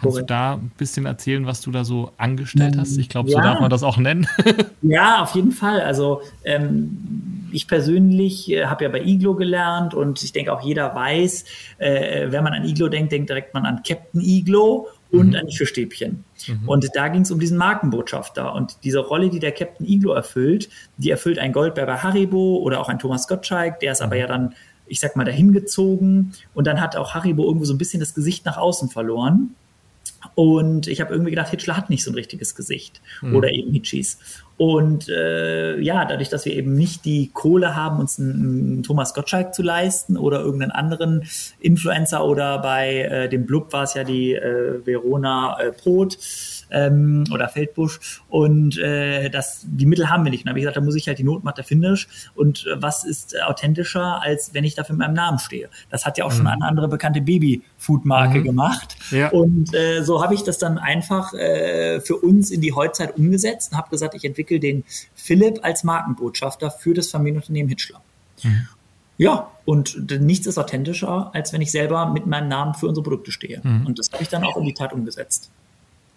Kannst 0.00 0.14
Correct. 0.14 0.30
du 0.30 0.34
da 0.34 0.52
ein 0.54 0.72
bisschen 0.78 1.04
erzählen, 1.04 1.44
was 1.44 1.60
du 1.60 1.70
da 1.70 1.84
so 1.84 2.12
angestellt 2.16 2.76
hast? 2.78 2.96
Ich 2.96 3.10
glaube, 3.10 3.30
so 3.30 3.36
ja. 3.36 3.42
darf 3.42 3.60
man 3.60 3.68
das 3.68 3.82
auch 3.82 3.98
nennen. 3.98 4.26
ja, 4.82 5.22
auf 5.22 5.34
jeden 5.34 5.52
Fall. 5.52 5.82
Also 5.82 6.22
ähm, 6.42 7.48
ich 7.52 7.68
persönlich 7.68 8.50
äh, 8.50 8.64
habe 8.64 8.84
ja 8.84 8.90
bei 8.90 9.02
Iglo 9.02 9.34
gelernt 9.34 9.92
und 9.92 10.22
ich 10.22 10.32
denke 10.32 10.52
auch 10.54 10.62
jeder 10.62 10.94
weiß, 10.94 11.44
äh, 11.78 12.30
wenn 12.30 12.42
man 12.42 12.54
an 12.54 12.64
Iglo 12.64 12.88
denkt, 12.88 13.12
denkt 13.12 13.28
direkt 13.28 13.52
man 13.52 13.66
an 13.66 13.82
Captain 13.86 14.22
Iglo 14.22 14.88
und 15.10 15.30
mhm. 15.30 15.34
an 15.34 15.46
die 15.46 15.56
Fischstäbchen. 15.56 16.24
Mhm. 16.48 16.66
Und 16.68 16.88
da 16.94 17.08
ging 17.08 17.22
es 17.22 17.30
um 17.30 17.38
diesen 17.38 17.58
Markenbotschafter. 17.58 18.54
Und 18.54 18.78
diese 18.84 19.00
Rolle, 19.00 19.28
die 19.28 19.38
der 19.38 19.52
Captain 19.52 19.86
Iglo 19.86 20.12
erfüllt, 20.12 20.70
die 20.96 21.10
erfüllt 21.10 21.38
ein 21.38 21.52
Goldberger 21.52 22.02
Haribo 22.02 22.56
oder 22.56 22.80
auch 22.80 22.88
ein 22.88 22.98
Thomas 22.98 23.28
Gottschalk, 23.28 23.80
der 23.80 23.92
ist 23.92 24.00
mhm. 24.00 24.06
aber 24.06 24.16
ja 24.16 24.26
dann, 24.26 24.54
ich 24.86 25.00
sag 25.00 25.14
mal, 25.16 25.24
dahin 25.24 25.52
gezogen. 25.52 26.32
Und 26.54 26.66
dann 26.66 26.80
hat 26.80 26.96
auch 26.96 27.14
Haribo 27.14 27.44
irgendwo 27.44 27.66
so 27.66 27.74
ein 27.74 27.78
bisschen 27.78 28.00
das 28.00 28.14
Gesicht 28.14 28.46
nach 28.46 28.56
außen 28.56 28.88
verloren. 28.88 29.54
Und 30.34 30.86
ich 30.86 31.00
habe 31.00 31.12
irgendwie 31.12 31.30
gedacht, 31.30 31.48
Hitchler 31.48 31.76
hat 31.76 31.90
nicht 31.90 32.04
so 32.04 32.10
ein 32.10 32.14
richtiges 32.14 32.54
Gesicht. 32.54 33.00
Mhm. 33.22 33.36
Oder 33.36 33.50
eben 33.52 33.72
Hitchis. 33.72 34.18
Und 34.56 35.08
äh, 35.08 35.78
ja, 35.80 36.04
dadurch, 36.04 36.28
dass 36.28 36.44
wir 36.44 36.52
eben 36.52 36.74
nicht 36.74 37.06
die 37.06 37.30
Kohle 37.32 37.74
haben, 37.74 37.98
uns 37.98 38.18
einen, 38.18 38.32
einen 38.32 38.82
Thomas 38.82 39.14
Gottschalk 39.14 39.54
zu 39.54 39.62
leisten 39.62 40.18
oder 40.18 40.40
irgendeinen 40.40 40.72
anderen 40.72 41.24
Influencer 41.60 42.24
oder 42.26 42.58
bei 42.58 42.98
äh, 42.98 43.28
dem 43.30 43.46
Blub 43.46 43.72
war 43.72 43.84
es 43.84 43.94
ja 43.94 44.04
die 44.04 44.34
äh, 44.34 44.84
Verona 44.84 45.58
äh, 45.58 45.72
Brot 45.72 46.18
ähm, 46.70 47.24
oder 47.32 47.48
Feldbusch 47.48 48.20
und 48.28 48.76
äh, 48.78 49.30
das, 49.30 49.64
die 49.66 49.86
Mittel 49.86 50.10
haben 50.10 50.24
wir 50.24 50.30
nicht. 50.30 50.42
Und 50.42 50.46
dann 50.46 50.52
habe 50.52 50.58
ich 50.58 50.64
gesagt, 50.64 50.76
da 50.76 50.80
muss 50.80 50.96
ich 50.96 51.06
halt 51.08 51.18
die 51.18 51.24
Notmatte 51.24 51.62
Finish 51.62 52.08
und 52.34 52.66
äh, 52.66 52.82
was 52.82 53.04
ist 53.04 53.34
äh, 53.34 53.42
authentischer, 53.42 54.20
als 54.22 54.52
wenn 54.52 54.64
ich 54.64 54.74
dafür 54.74 54.96
mit 54.96 55.06
meinem 55.06 55.14
Namen 55.14 55.38
stehe. 55.38 55.68
Das 55.90 56.04
hat 56.04 56.18
ja 56.18 56.24
auch 56.24 56.32
mhm. 56.32 56.36
schon 56.36 56.46
eine 56.48 56.64
andere 56.64 56.88
bekannte 56.88 57.20
Baby-Food-Marke 57.20 58.40
mhm. 58.40 58.44
gemacht 58.44 58.96
ja. 59.10 59.28
und 59.28 59.74
äh, 59.74 60.02
so 60.02 60.22
habe 60.22 60.34
ich 60.34 60.42
das 60.42 60.58
dann 60.58 60.78
einfach 60.78 61.32
äh, 61.34 62.00
für 62.00 62.16
uns 62.16 62.50
in 62.50 62.60
die 62.60 62.72
Heutzeit 62.72 63.16
umgesetzt 63.16 63.72
und 63.72 63.78
habe 63.78 63.90
gesagt, 63.90 64.14
ich 64.14 64.24
entwickle 64.24 64.40
entwickle 64.40 64.60
den 64.60 64.84
Philipp 65.14 65.60
als 65.62 65.84
Markenbotschafter 65.84 66.70
für 66.70 66.94
das 66.94 67.10
Familienunternehmen 67.10 67.68
Hitchler. 67.68 68.00
Mhm. 68.42 68.68
Ja, 69.18 69.50
und 69.66 70.10
nichts 70.20 70.46
ist 70.46 70.56
authentischer, 70.56 71.30
als 71.34 71.52
wenn 71.52 71.60
ich 71.60 71.70
selber 71.70 72.06
mit 72.06 72.26
meinem 72.26 72.48
Namen 72.48 72.72
für 72.74 72.86
unsere 72.86 73.04
Produkte 73.04 73.32
stehe. 73.32 73.60
Mhm. 73.62 73.86
Und 73.86 73.98
das 73.98 74.10
habe 74.12 74.22
ich 74.22 74.30
dann 74.30 74.44
auch 74.44 74.56
in 74.56 74.64
die 74.64 74.72
Tat 74.72 74.94
umgesetzt. 74.94 75.50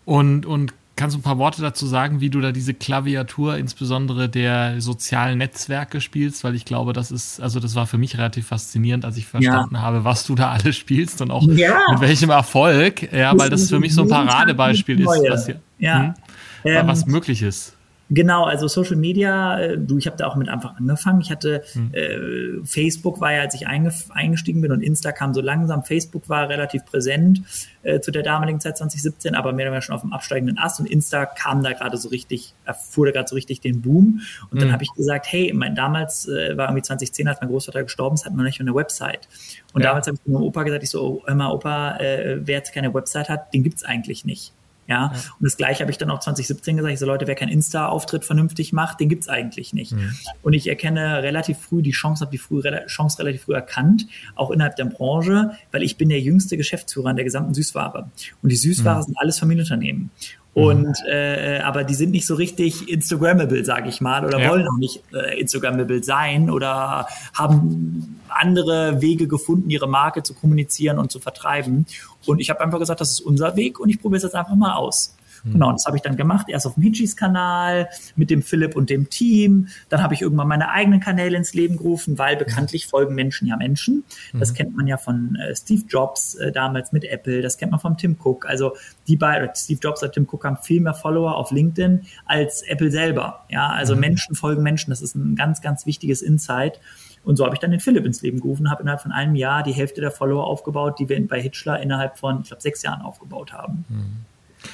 Und, 0.06 0.46
und 0.46 0.74
kannst 0.96 1.16
du 1.16 1.20
ein 1.20 1.24
paar 1.24 1.38
Worte 1.38 1.62
dazu 1.62 1.88
sagen, 1.88 2.22
wie 2.22 2.30
du 2.30 2.40
da 2.40 2.52
diese 2.52 2.74
Klaviatur 2.74 3.58
insbesondere 3.58 4.30
der 4.30 4.80
sozialen 4.80 5.38
Netzwerke 5.40 6.02
spielst? 6.02 6.44
Weil 6.44 6.56
ich 6.56 6.66
glaube, 6.66 6.94
das 6.94 7.12
ist, 7.12 7.42
also 7.42 7.60
das 7.60 7.76
war 7.76 7.88
für 7.88 7.98
mich 7.98 8.18
relativ 8.18 8.48
faszinierend, 8.48 9.06
als 9.06 9.18
ich 9.18 9.26
verstanden 9.26 9.76
ja. 9.76 9.82
habe, 9.82 10.04
was 10.04 10.26
du 10.26 10.36
da 10.36 10.52
alles 10.52 10.76
spielst 10.76 11.22
und 11.22 11.32
auch 11.32 11.48
ja. 11.48 11.80
mit 11.92 12.02
welchem 12.02 12.30
Erfolg. 12.30 13.12
Ja, 13.12 13.38
weil 13.38 13.50
das 13.50 13.70
für 13.70 13.80
mich 13.80 13.94
so 13.94 14.04
ein 14.04 14.08
Paradebeispiel 14.10 15.00
ist, 15.00 15.08
was, 15.08 15.46
hier, 15.46 15.62
ja. 15.80 16.16
Hm, 16.64 16.88
was 16.88 17.06
möglich 17.06 17.42
ist. 17.42 17.76
Genau, 18.14 18.44
also 18.44 18.68
Social 18.68 18.96
Media, 18.96 19.60
äh, 19.60 19.78
du, 19.78 19.98
ich 19.98 20.06
habe 20.06 20.18
da 20.18 20.28
auch 20.28 20.36
mit 20.36 20.48
Anfang 20.48 20.76
angefangen. 20.78 21.20
Ich 21.22 21.32
hatte 21.32 21.64
hm. 21.74 21.94
äh, 21.94 22.64
Facebook 22.64 23.20
war 23.22 23.34
ja, 23.34 23.42
als 23.42 23.56
ich 23.56 23.66
eingestiegen 23.68 24.62
bin 24.62 24.72
und 24.72 24.82
Insta 24.82 25.12
kam 25.12 25.34
so 25.34 25.42
langsam. 25.42 25.84
Facebook 25.84 26.30
war 26.30 26.48
relativ 26.48 26.86
präsent 26.86 27.42
äh, 27.82 28.02
zu 28.02 28.12
der 28.12 28.22
damaligen 28.22 28.60
Zeit 28.60 28.78
2017, 28.78 29.34
aber 29.34 29.52
mehr 29.52 29.66
oder 29.66 29.72
weniger 29.72 29.82
schon 29.82 29.96
auf 29.96 30.02
dem 30.02 30.14
absteigenden 30.14 30.60
Ast 30.60 30.80
und 30.80 30.86
Insta 30.86 31.26
kam 31.26 31.64
da 31.64 31.74
gerade 31.74 31.98
so 31.98 32.10
richtig, 32.10 32.54
erfuhr 32.66 33.08
da 33.08 33.14
gerade 33.14 33.28
so 33.28 33.34
richtig 33.34 33.62
den 33.62 33.82
Boom. 33.82 34.22
Und 34.52 34.52
hm. 34.52 34.60
dann 34.60 34.72
habe 34.74 34.84
ich 34.84 34.94
gesagt, 34.94 35.26
hey, 35.32 35.52
mein, 35.56 35.74
damals 35.74 36.28
äh, 36.28 36.56
war 36.56 36.68
irgendwie 36.68 36.84
2010, 36.84 37.28
als 37.28 37.42
mein 37.42 37.50
Großvater 37.50 37.82
gestorben 37.82 38.14
ist, 38.14 38.26
hat 38.26 38.36
man 38.36 38.46
nicht 38.46 38.62
eine 38.62 38.76
Website. 38.76 39.28
Und 39.74 39.82
ja. 39.82 39.88
damals 39.88 40.06
habe 40.06 40.18
ich 40.24 40.32
meinem 40.32 40.44
Opa 40.44 40.62
gesagt, 40.62 40.84
ich 40.84 40.92
so, 40.92 41.02
oh, 41.02 41.24
hör 41.26 41.34
mal, 41.34 41.52
Opa, 41.52 41.98
äh, 41.98 42.38
wer 42.42 42.58
jetzt 42.58 42.74
keine 42.74 42.94
Website 42.94 43.30
hat, 43.30 43.56
den 43.56 43.64
gibt's 43.64 43.84
eigentlich 43.84 44.24
nicht. 44.24 44.54
Ja, 44.88 44.96
ja. 44.96 45.08
und 45.12 45.44
das 45.44 45.58
gleiche 45.58 45.82
habe 45.82 45.92
ich 45.92 45.98
dann 45.98 46.10
auch 46.10 46.20
2017 46.20 46.78
gesagt. 46.78 46.94
Ich 46.94 47.00
so, 47.00 47.06
Leute, 47.06 47.28
wer 47.28 47.36
keinen 47.36 47.50
Insta-Auftritt 47.50 48.26
vernünftig 48.26 48.74
macht, 48.74 49.00
den 49.00 49.10
gibt's 49.10 49.30
eigentlich 49.30 49.74
nicht. 49.74 49.94
Mhm. 49.94 50.16
Und 50.42 50.54
ich 50.54 50.68
erkenne 50.68 51.24
relativ 51.24 51.58
früh 51.58 51.82
die 51.82 51.92
Chance, 51.92 52.22
habe 52.22 52.32
die 52.32 52.38
früh, 52.38 52.62
Chance 52.88 53.20
relativ 53.20 53.44
früh 53.44 53.54
erkannt, 53.54 54.08
auch 54.36 54.52
innerhalb 54.52 54.76
der 54.76 54.86
Branche, 54.86 55.52
weil 55.72 55.84
ich 55.84 55.98
bin 55.98 56.10
der 56.10 56.20
jüngste 56.20 56.58
Geschäftsführer 56.58 57.10
an 57.10 57.16
der 57.16 57.26
gesamten 57.26 57.54
Süßware. 57.54 58.10
Und 58.42 58.52
die 58.52 58.56
Süßware 58.56 58.98
mhm. 58.98 59.04
sind 59.04 59.18
alles 59.20 59.40
Familienunternehmen. 59.40 60.12
Und 60.54 60.86
mhm. 60.86 61.12
äh, 61.12 61.60
aber 61.60 61.84
die 61.84 61.96
sind 61.96 62.12
nicht 62.12 62.28
so 62.28 62.36
richtig 62.36 62.88
Instagrammable, 62.88 63.66
sage 63.66 63.90
ich 63.90 64.02
mal, 64.02 64.24
oder 64.24 64.40
ja. 64.40 64.50
wollen 64.50 64.68
auch 64.68 64.78
nicht 64.78 65.02
äh, 65.12 65.40
Instagrammable 65.40 66.04
sein 66.04 66.50
oder 66.50 67.08
haben 67.34 68.20
andere 68.40 69.02
Wege 69.02 69.28
gefunden, 69.28 69.70
ihre 69.70 69.88
Marke 69.88 70.24
zu 70.24 70.34
kommunizieren 70.34 71.00
und 71.00 71.12
zu 71.12 71.20
vertreiben. 71.20 71.86
Und 72.26 72.40
ich 72.40 72.50
habe 72.50 72.62
einfach 72.62 72.80
gesagt, 72.80 73.02
das 73.02 73.12
ist 73.12 73.22
unser 73.22 73.56
Weg 73.56 73.80
und 73.80 73.90
ich 73.90 74.02
probiere 74.02 74.18
es 74.18 74.24
jetzt 74.24 74.36
einfach 74.36 74.56
mal 74.56 74.74
aus. 74.74 75.16
Mhm. 75.44 75.54
Genau, 75.54 75.72
das 75.72 75.86
habe 75.86 75.98
ich 75.98 76.04
dann 76.04 76.16
gemacht. 76.16 76.48
Erst 76.50 76.66
auf 76.66 76.76
dem 76.76 76.84
Hitchis-Kanal 76.84 77.90
mit 78.16 78.30
dem 78.30 78.42
Philipp 78.42 78.76
und 78.76 78.90
dem 78.90 79.10
Team. 79.10 79.68
Dann 79.90 80.02
habe 80.02 80.14
ich 80.14 80.22
irgendwann 80.22 80.48
meine 80.48 80.70
eigenen 80.70 81.00
Kanäle 81.00 81.38
ins 81.38 81.54
Leben 81.54 81.78
gerufen, 81.78 82.18
weil 82.18 82.38
bekanntlich 82.38 82.88
folgen 82.88 83.16
Menschen 83.16 83.48
ja 83.48 83.58
Menschen. 83.58 84.04
Das 84.34 84.52
mhm. 84.52 84.56
kennt 84.56 84.78
man 84.78 84.88
ja 84.88 84.98
von 84.98 85.36
äh, 85.36 85.56
Steve 85.56 85.84
Jobs 85.88 86.36
äh, 86.36 86.52
damals 86.52 86.92
mit 86.92 87.04
Apple. 87.04 87.42
Das 87.42 87.58
kennt 87.58 87.72
man 87.72 87.80
von 87.80 87.98
Tim 87.98 88.18
Cook. 88.24 88.46
Also 88.46 88.76
die 89.08 89.18
beiden, 89.18 89.50
Steve 89.56 89.80
Jobs 89.82 90.02
und 90.04 90.14
Tim 90.14 90.28
Cook 90.30 90.46
haben 90.46 90.58
viel 90.62 90.82
mehr 90.82 90.94
Follower 90.94 91.36
auf 91.36 91.52
LinkedIn 91.52 92.06
als 92.26 92.62
Apple 92.64 92.92
selber. 92.92 93.46
Ja, 93.50 93.68
also 93.68 93.96
mhm. 93.96 94.02
Menschen 94.02 94.36
folgen 94.36 94.64
Menschen. 94.64 94.92
Das 94.92 95.02
ist 95.02 95.16
ein 95.16 95.36
ganz, 95.36 95.62
ganz 95.62 95.86
wichtiges 95.86 96.22
Insight. 96.22 96.80
Und 97.24 97.38
so 97.38 97.46
habe 97.46 97.56
ich 97.56 97.60
dann 97.60 97.72
den 97.72 97.80
Philipp 97.80 98.06
ins 98.06 98.22
Leben 98.22 98.42
gerufen, 98.42 98.70
habe 98.70 98.82
innerhalb 98.82 99.02
von 99.02 99.12
einem 99.12 99.36
Jahr 99.36 99.64
die 99.64 99.72
Hälfte 99.72 100.02
der 100.02 100.12
Follower 100.12 100.46
aufgebaut, 100.46 101.00
die 101.00 101.08
wir 101.08 101.28
bei 101.28 101.42
Hitchler 101.42 101.80
innerhalb 101.82 102.18
von, 102.18 102.42
ich 102.42 102.48
glaube, 102.48 102.62
sechs 102.62 102.82
Jahren 102.84 103.02
aufgebaut 103.02 103.54
haben. 103.54 103.86
Mhm. 103.88 104.26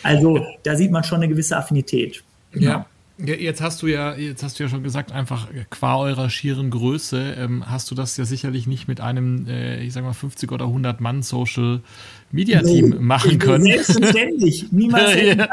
Also 0.04 0.46
da 0.64 0.76
sieht 0.76 0.92
man 0.92 1.04
schon 1.04 1.18
eine 1.18 1.28
gewisse 1.28 1.58
Affinität. 1.58 2.24
Genau. 2.52 2.66
Ja. 2.66 2.86
Jetzt 3.22 3.62
hast 3.62 3.82
du 3.82 3.88
ja, 3.88 4.16
jetzt 4.16 4.44
hast 4.44 4.60
du 4.60 4.64
ja 4.64 4.70
schon 4.70 4.82
gesagt, 4.82 5.12
einfach 5.12 5.48
qua 5.70 5.98
eurer 5.98 6.30
schieren 6.30 6.70
Größe 6.70 7.36
ähm, 7.38 7.66
hast 7.70 7.92
du 7.92 7.96
das 7.96 8.16
ja 8.16 8.24
sicherlich 8.24 8.66
nicht 8.66 8.88
mit 8.88 9.02
einem, 9.02 9.46
äh, 9.46 9.82
ich 9.82 9.92
sag 9.92 10.04
mal 10.04 10.14
50 10.14 10.50
oder 10.54 10.66
100 10.66 11.02
Mann 11.02 11.22
Social 11.22 11.82
Media 12.32 12.62
Team 12.62 12.90
no, 12.90 13.02
machen 13.02 13.38
können. 13.38 13.66
Selbstverständlich, 13.66 14.72
niemals 14.72 15.16
ja, 15.22 15.34
ja. 15.34 15.48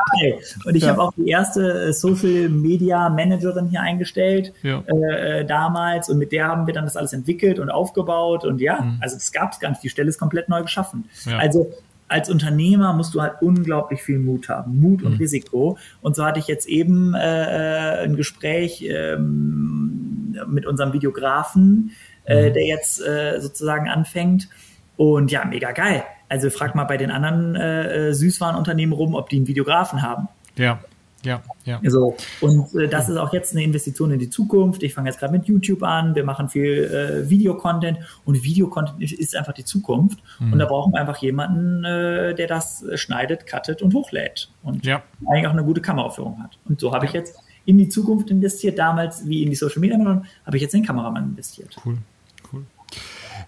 Und 0.65 0.77
ich 0.77 0.85
ja. 0.85 0.91
habe 0.91 1.03
auch 1.03 1.13
die 1.17 1.29
erste 1.29 1.89
äh, 1.89 1.93
Social 1.93 2.49
Media 2.51 3.09
Managerin 3.09 3.69
hier 3.69 3.81
eingestellt 3.81 4.53
ja. 4.63 4.83
äh, 4.87 5.45
damals 5.45 6.09
und 6.09 6.19
mit 6.19 6.31
der 6.31 6.47
haben 6.47 6.69
wir 6.69 6.75
dann 6.75 6.85
das 6.85 6.97
alles 6.97 7.13
entwickelt 7.13 7.59
und 7.59 7.71
aufgebaut 7.71 8.45
und 8.45 8.61
ja, 8.61 8.81
mhm. 8.81 8.99
also 9.01 9.17
das 9.17 9.33
gab 9.33 9.53
es 9.53 9.59
gar 9.59 9.71
nicht. 9.71 9.83
Die 9.83 9.91
Stelle 9.91 10.09
ist 10.09 10.19
komplett 10.19 10.49
neu 10.49 10.63
geschaffen. 10.63 11.09
Also 11.37 11.73
als 12.09 12.31
Unternehmer 12.31 12.93
musst 12.93 13.15
du 13.15 13.23
halt 13.23 13.35
unglaublich 13.41 14.03
viel 14.03 14.19
Mut 14.19 14.49
haben, 14.49 14.81
Mut 14.81 15.03
und 15.03 15.13
mhm. 15.13 15.19
Risiko. 15.19 15.79
Und 16.01 16.15
so 16.15 16.25
hatte 16.25 16.39
ich 16.39 16.47
jetzt 16.47 16.69
eben 16.69 17.15
äh, 17.15 18.01
äh, 18.01 18.05
ein 18.05 18.17
Gespräch 18.17 18.85
ähm, 18.89 20.37
mit 20.47 20.67
unserem 20.67 20.93
Videografen, 20.93 21.93
äh, 22.25 22.51
mhm. 22.51 22.55
der 22.55 22.67
jetzt 22.67 23.01
äh, 23.05 23.41
sozusagen 23.41 23.89
anfängt. 23.89 24.49
Und 24.97 25.31
ja, 25.31 25.45
mega 25.45 25.73
geil. 25.73 26.05
Also 26.29 26.51
frag 26.51 26.75
mal 26.75 26.85
bei 26.85 26.97
den 26.97 27.11
anderen 27.11 27.55
äh, 27.57 28.09
äh 28.09 28.13
Süßwarenunternehmen 28.15 28.93
rum, 28.93 29.15
ob 29.15 29.29
die 29.29 29.37
einen 29.37 29.47
Videografen 29.47 30.03
haben. 30.03 30.29
Ja. 30.57 30.81
Ja, 31.27 31.43
ja. 31.65 31.81
So. 31.85 32.17
Und 32.41 32.75
äh, 32.75 32.89
das 32.89 33.09
ist 33.09 33.17
auch 33.17 33.33
jetzt 33.33 33.53
eine 33.53 33.65
Investition 33.65 34.13
in 34.13 34.19
die 34.19 34.31
Zukunft. 34.31 34.83
Ich 34.85 34.95
fange 34.95 35.09
jetzt 35.09 35.19
gerade 35.19 35.33
mit 35.33 35.47
YouTube 35.47 35.83
an. 35.83 36.15
Wir 36.15 36.25
machen 36.25 36.49
viel 36.49 36.85
äh, 36.85 37.29
Videocontent 37.29 37.99
und 38.25 38.43
Videocontent 38.45 39.03
ist 39.03 39.35
einfach 39.35 39.53
die 39.53 39.65
Zukunft. 39.65 40.21
Mhm. 40.39 40.53
Und 40.53 40.59
da 40.61 40.67
brauchen 40.67 40.93
wir 40.93 41.01
einfach 41.01 41.17
jemanden, 41.19 41.85
äh, 41.85 42.35
der 42.35 42.47
das 42.47 42.85
schneidet, 42.95 43.47
cuttet 43.47 43.83
und 43.83 43.93
hochlädt 43.93 44.51
und 44.63 44.87
ja. 44.87 45.03
eigentlich 45.27 45.47
auch 45.49 45.53
eine 45.53 45.65
gute 45.65 45.81
Kameraführung 45.81 46.43
hat. 46.43 46.59
Und 46.65 46.81
so 46.81 46.93
habe 46.93 47.07
ja. 47.07 47.11
ich 47.11 47.15
jetzt 47.15 47.37
in 47.65 47.79
die 47.79 47.89
Zukunft 47.89 48.31
investiert. 48.31 48.79
Damals, 48.79 49.27
wie 49.29 49.43
in 49.43 49.51
die 49.51 49.57
Social 49.57 49.81
Media, 49.81 49.99
habe 49.99 50.57
ich 50.57 50.63
jetzt 50.63 50.75
in 50.75 50.83
den 50.83 50.87
Kameramann 50.87 51.25
investiert. 51.25 51.77
Cool. 51.85 51.99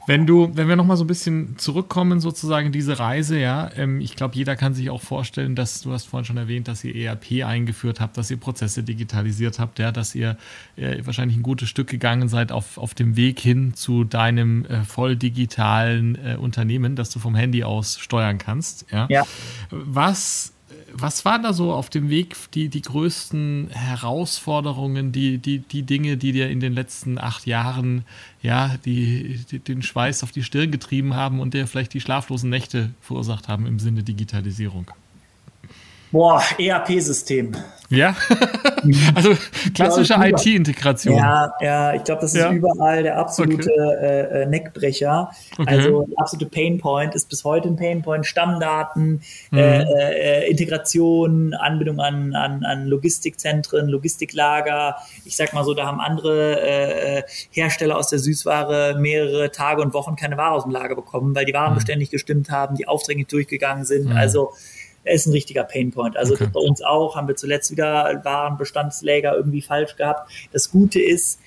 Wenn 0.08 0.24
du, 0.24 0.50
wenn 0.54 0.68
wir 0.68 0.76
nochmal 0.76 0.96
so 0.96 1.04
ein 1.04 1.06
bisschen 1.06 1.58
zurückkommen, 1.58 2.20
sozusagen 2.20 2.72
diese 2.72 2.98
Reise, 2.98 3.38
ja, 3.38 3.70
ähm, 3.76 4.00
ich 4.00 4.16
glaube, 4.16 4.36
jeder 4.36 4.56
kann 4.56 4.72
sich 4.72 4.88
auch 4.88 5.02
vorstellen, 5.02 5.54
dass 5.54 5.82
du 5.82 5.92
hast 5.92 6.06
vorhin 6.06 6.24
schon 6.24 6.38
erwähnt, 6.38 6.66
dass 6.66 6.82
ihr 6.82 6.96
ERP 6.96 7.44
eingeführt 7.44 8.00
habt, 8.00 8.16
dass 8.16 8.30
ihr 8.30 8.38
Prozesse 8.38 8.82
digitalisiert 8.82 9.58
habt, 9.58 9.78
ja, 9.78 9.92
dass 9.92 10.14
ihr 10.14 10.38
äh, 10.76 11.04
wahrscheinlich 11.04 11.36
ein 11.36 11.42
gutes 11.42 11.68
Stück 11.68 11.88
gegangen 11.88 12.30
seid 12.30 12.52
auf, 12.52 12.78
auf 12.78 12.94
dem 12.94 13.16
Weg 13.16 13.38
hin 13.38 13.74
zu 13.74 14.04
deinem 14.04 14.64
äh, 14.64 14.82
voll 14.84 15.14
digitalen 15.14 16.14
äh, 16.14 16.36
Unternehmen, 16.36 16.96
das 16.96 17.10
du 17.10 17.18
vom 17.18 17.34
Handy 17.34 17.62
aus 17.62 17.98
steuern 17.98 18.38
kannst. 18.38 18.86
Ja. 18.90 19.08
ja. 19.10 19.26
Was 19.70 20.54
was 20.92 21.25
waren 21.25 21.42
da 21.42 21.52
so 21.52 21.72
auf 21.72 21.90
dem 21.90 22.10
Weg 22.10 22.37
die, 22.54 22.68
die 22.68 22.82
größten 22.82 23.68
Herausforderungen, 23.70 25.12
die, 25.12 25.38
die, 25.38 25.60
die 25.60 25.82
Dinge, 25.82 26.16
die 26.16 26.32
dir 26.32 26.50
in 26.50 26.60
den 26.60 26.72
letzten 26.72 27.18
acht 27.18 27.46
Jahren 27.46 28.04
ja, 28.42 28.76
die, 28.84 29.40
die, 29.50 29.58
den 29.58 29.82
Schweiß 29.82 30.22
auf 30.22 30.32
die 30.32 30.42
Stirn 30.42 30.70
getrieben 30.70 31.14
haben 31.14 31.40
und 31.40 31.54
dir 31.54 31.66
vielleicht 31.66 31.94
die 31.94 32.00
schlaflosen 32.00 32.50
Nächte 32.50 32.90
verursacht 33.00 33.48
haben 33.48 33.66
im 33.66 33.78
Sinne 33.78 34.02
Digitalisierung? 34.02 34.90
Boah, 36.10 36.42
ERP-System. 36.58 37.54
Ja, 37.90 38.14
also 39.14 39.34
klassische 39.74 40.14
IT-Integration. 40.14 41.16
Ja, 41.16 41.54
ja, 41.60 41.94
ich 41.94 42.04
glaube, 42.04 42.20
das 42.20 42.34
ist 42.34 42.40
ja. 42.40 42.52
überall 42.52 43.02
der 43.02 43.16
absolute 43.16 43.70
okay. 43.70 44.06
äh, 44.06 44.42
äh 44.42 44.46
Neckbrecher. 44.46 45.30
Okay. 45.58 45.64
Also 45.66 46.02
der 46.02 46.18
absolute 46.18 46.50
Painpoint 46.50 47.14
ist 47.14 47.30
bis 47.30 47.44
heute 47.44 47.68
ein 47.68 47.76
Painpoint. 47.76 48.26
Stammdaten, 48.26 49.22
mhm. 49.50 49.58
äh, 49.58 49.82
äh, 50.42 50.50
Integration, 50.50 51.54
Anbindung 51.54 51.98
an, 52.00 52.34
an, 52.34 52.62
an 52.62 52.86
Logistikzentren, 52.86 53.88
Logistiklager. 53.88 54.96
Ich 55.24 55.36
sag 55.36 55.54
mal 55.54 55.64
so, 55.64 55.72
da 55.72 55.86
haben 55.86 56.00
andere 56.00 56.60
äh, 56.60 57.22
Hersteller 57.52 57.96
aus 57.96 58.08
der 58.08 58.18
Süßware 58.18 58.98
mehrere 58.98 59.50
Tage 59.50 59.80
und 59.80 59.94
Wochen 59.94 60.14
keine 60.14 60.36
Ware 60.36 60.52
aus 60.52 60.64
dem 60.64 60.72
Lager 60.72 60.94
bekommen, 60.94 61.34
weil 61.34 61.46
die 61.46 61.54
Waren 61.54 61.70
mhm. 61.70 61.76
beständig 61.76 62.10
gestimmt 62.10 62.50
haben, 62.50 62.76
die 62.76 62.86
Aufträge 62.86 63.20
nicht 63.20 63.32
durchgegangen 63.32 63.86
sind. 63.86 64.10
Mhm. 64.10 64.16
Also 64.16 64.52
ist 65.10 65.26
ein 65.26 65.32
richtiger 65.32 65.64
Painpoint. 65.64 66.16
Also 66.16 66.34
okay. 66.34 66.48
bei 66.52 66.60
uns 66.60 66.82
auch 66.82 67.16
haben 67.16 67.28
wir 67.28 67.36
zuletzt 67.36 67.70
wieder 67.70 68.20
Warenbestandsläger 68.24 69.34
irgendwie 69.34 69.62
falsch 69.62 69.96
gehabt. 69.96 70.30
Das 70.52 70.70
Gute 70.70 71.00
ist, 71.00 71.40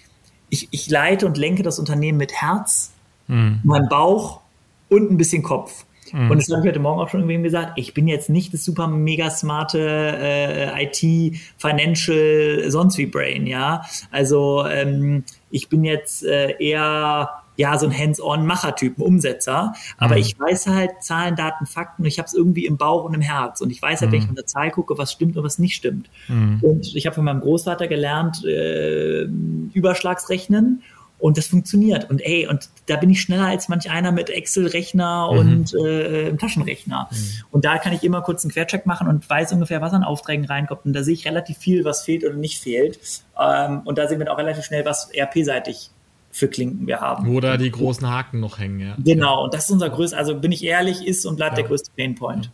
ich, 0.50 0.68
ich 0.72 0.90
leite 0.90 1.26
und 1.26 1.38
lenke 1.38 1.64
das 1.64 1.80
Unternehmen 1.80 2.18
mit 2.18 2.34
Herz, 2.34 2.92
mhm. 3.28 3.60
meinem 3.64 3.90
Bauch 3.90 4.42
und 4.90 5.12
ein 5.12 5.18
bisschen 5.18 5.44
Kopf. 5.44 5.86
Mhm. 6.12 6.32
Und 6.32 6.38
das 6.38 6.50
habe 6.50 6.62
ich 6.62 6.68
heute 6.68 6.80
Morgen 6.80 7.00
auch 7.00 7.10
schon 7.10 7.22
irgendwem 7.22 7.44
gesagt. 7.44 7.74
Ich 7.78 7.94
bin 7.94 8.08
jetzt 8.08 8.30
nicht 8.30 8.54
das 8.54 8.66
super 8.66 8.88
mega 8.88 9.30
smarte 9.30 9.80
äh, 9.80 10.84
IT, 10.84 11.38
Financial, 11.58 12.70
sonst 12.70 12.98
wie 12.98 13.06
Brain, 13.06 13.48
ja. 13.48 13.86
Also 14.12 14.66
ähm, 14.66 15.24
ich 15.50 15.70
bin 15.70 15.84
jetzt 15.84 16.24
äh, 16.24 16.56
eher 16.60 17.41
ja, 17.62 17.78
so 17.78 17.86
ein 17.86 17.96
Hands-on-Macher-Typ, 17.96 18.98
ein 18.98 19.02
Umsetzer. 19.04 19.74
Aber 19.98 20.16
mhm. 20.16 20.22
ich 20.22 20.40
weiß 20.40 20.66
halt 20.66 20.92
Zahlen, 21.02 21.36
Daten, 21.36 21.68
Fakten. 21.68 22.04
Ich 22.06 22.18
habe 22.18 22.26
es 22.26 22.34
irgendwie 22.34 22.66
im 22.66 22.78
Bauch 22.78 23.04
und 23.04 23.14
im 23.14 23.22
Herz. 23.22 23.62
Und 23.62 23.70
ich 23.70 23.80
weiß 23.80 24.02
halt, 24.02 24.10
mhm. 24.10 24.14
wenn 24.14 24.20
ich 24.20 24.26
mhm. 24.26 24.32
auf 24.32 24.38
eine 24.38 24.46
Zahl 24.46 24.72
gucke, 24.72 24.98
was 24.98 25.12
stimmt 25.12 25.38
und 25.38 25.44
was 25.44 25.60
nicht 25.60 25.76
stimmt. 25.76 26.10
Mhm. 26.28 26.60
Und 26.62 26.96
ich 26.96 27.06
habe 27.06 27.14
von 27.14 27.24
meinem 27.24 27.40
Großvater 27.40 27.88
gelernt, 27.88 28.44
äh, 28.44 29.28
Überschlagsrechnen. 29.74 30.82
Und 31.20 31.38
das 31.38 31.46
funktioniert. 31.46 32.10
Und 32.10 32.20
ey, 32.26 32.48
und 32.48 32.68
da 32.88 32.96
bin 32.96 33.12
ich 33.12 33.22
schneller 33.22 33.46
als 33.46 33.70
manch 33.70 33.92
einer 33.92 34.12
mit 34.12 34.32
Excel-Rechner 34.32 35.30
mhm. 35.32 35.38
und 35.38 35.76
äh, 35.76 36.36
Taschenrechner. 36.36 37.10
Mhm. 37.12 37.18
Und 37.52 37.64
da 37.64 37.78
kann 37.78 37.94
ich 37.94 38.04
immer 38.04 38.24
kurz 38.24 38.44
einen 38.44 38.52
Quercheck 38.52 38.88
machen 38.88 39.08
und 39.08 39.30
weiß 39.30 39.54
ungefähr, 39.54 39.82
was 39.82 39.94
an 39.94 40.04
Aufträgen 40.04 40.46
reinkommt. 40.46 40.84
Und 40.84 40.94
da 40.94 41.04
sehe 41.04 41.14
ich 41.14 41.28
relativ 41.28 41.60
viel, 41.60 41.86
was 41.86 42.02
fehlt 42.02 42.26
oder 42.26 42.34
nicht 42.34 42.60
fehlt. 42.60 42.98
Ähm, 43.40 43.82
und 43.86 44.00
da 44.00 44.08
sehen 44.08 44.18
wir 44.18 44.34
auch 44.34 44.40
relativ 44.40 44.66
schnell, 44.66 44.84
was 44.84 45.12
RP-seitig 45.16 45.92
für 46.32 46.48
Klinken 46.48 46.88
wir 46.88 47.02
haben. 47.02 47.28
Wo 47.28 47.40
da 47.40 47.58
die 47.58 47.72
großen 47.72 48.10
Haken 48.10 48.40
noch 48.40 48.60
hängen, 48.60 48.80
ja. 48.80 48.96
Genau, 49.04 49.44
und 49.44 49.54
das 49.54 49.66
ist 49.66 49.72
unser 49.72 49.90
größter, 49.90 50.18
also 50.18 50.36
bin 50.36 50.52
ich 50.52 50.64
ehrlich, 50.64 51.06
ist 51.06 51.26
und 51.26 51.36
bleibt 51.36 51.54
ja. 51.54 51.62
der 51.62 51.66
größte 51.66 51.92
Painpoint. 51.96 52.52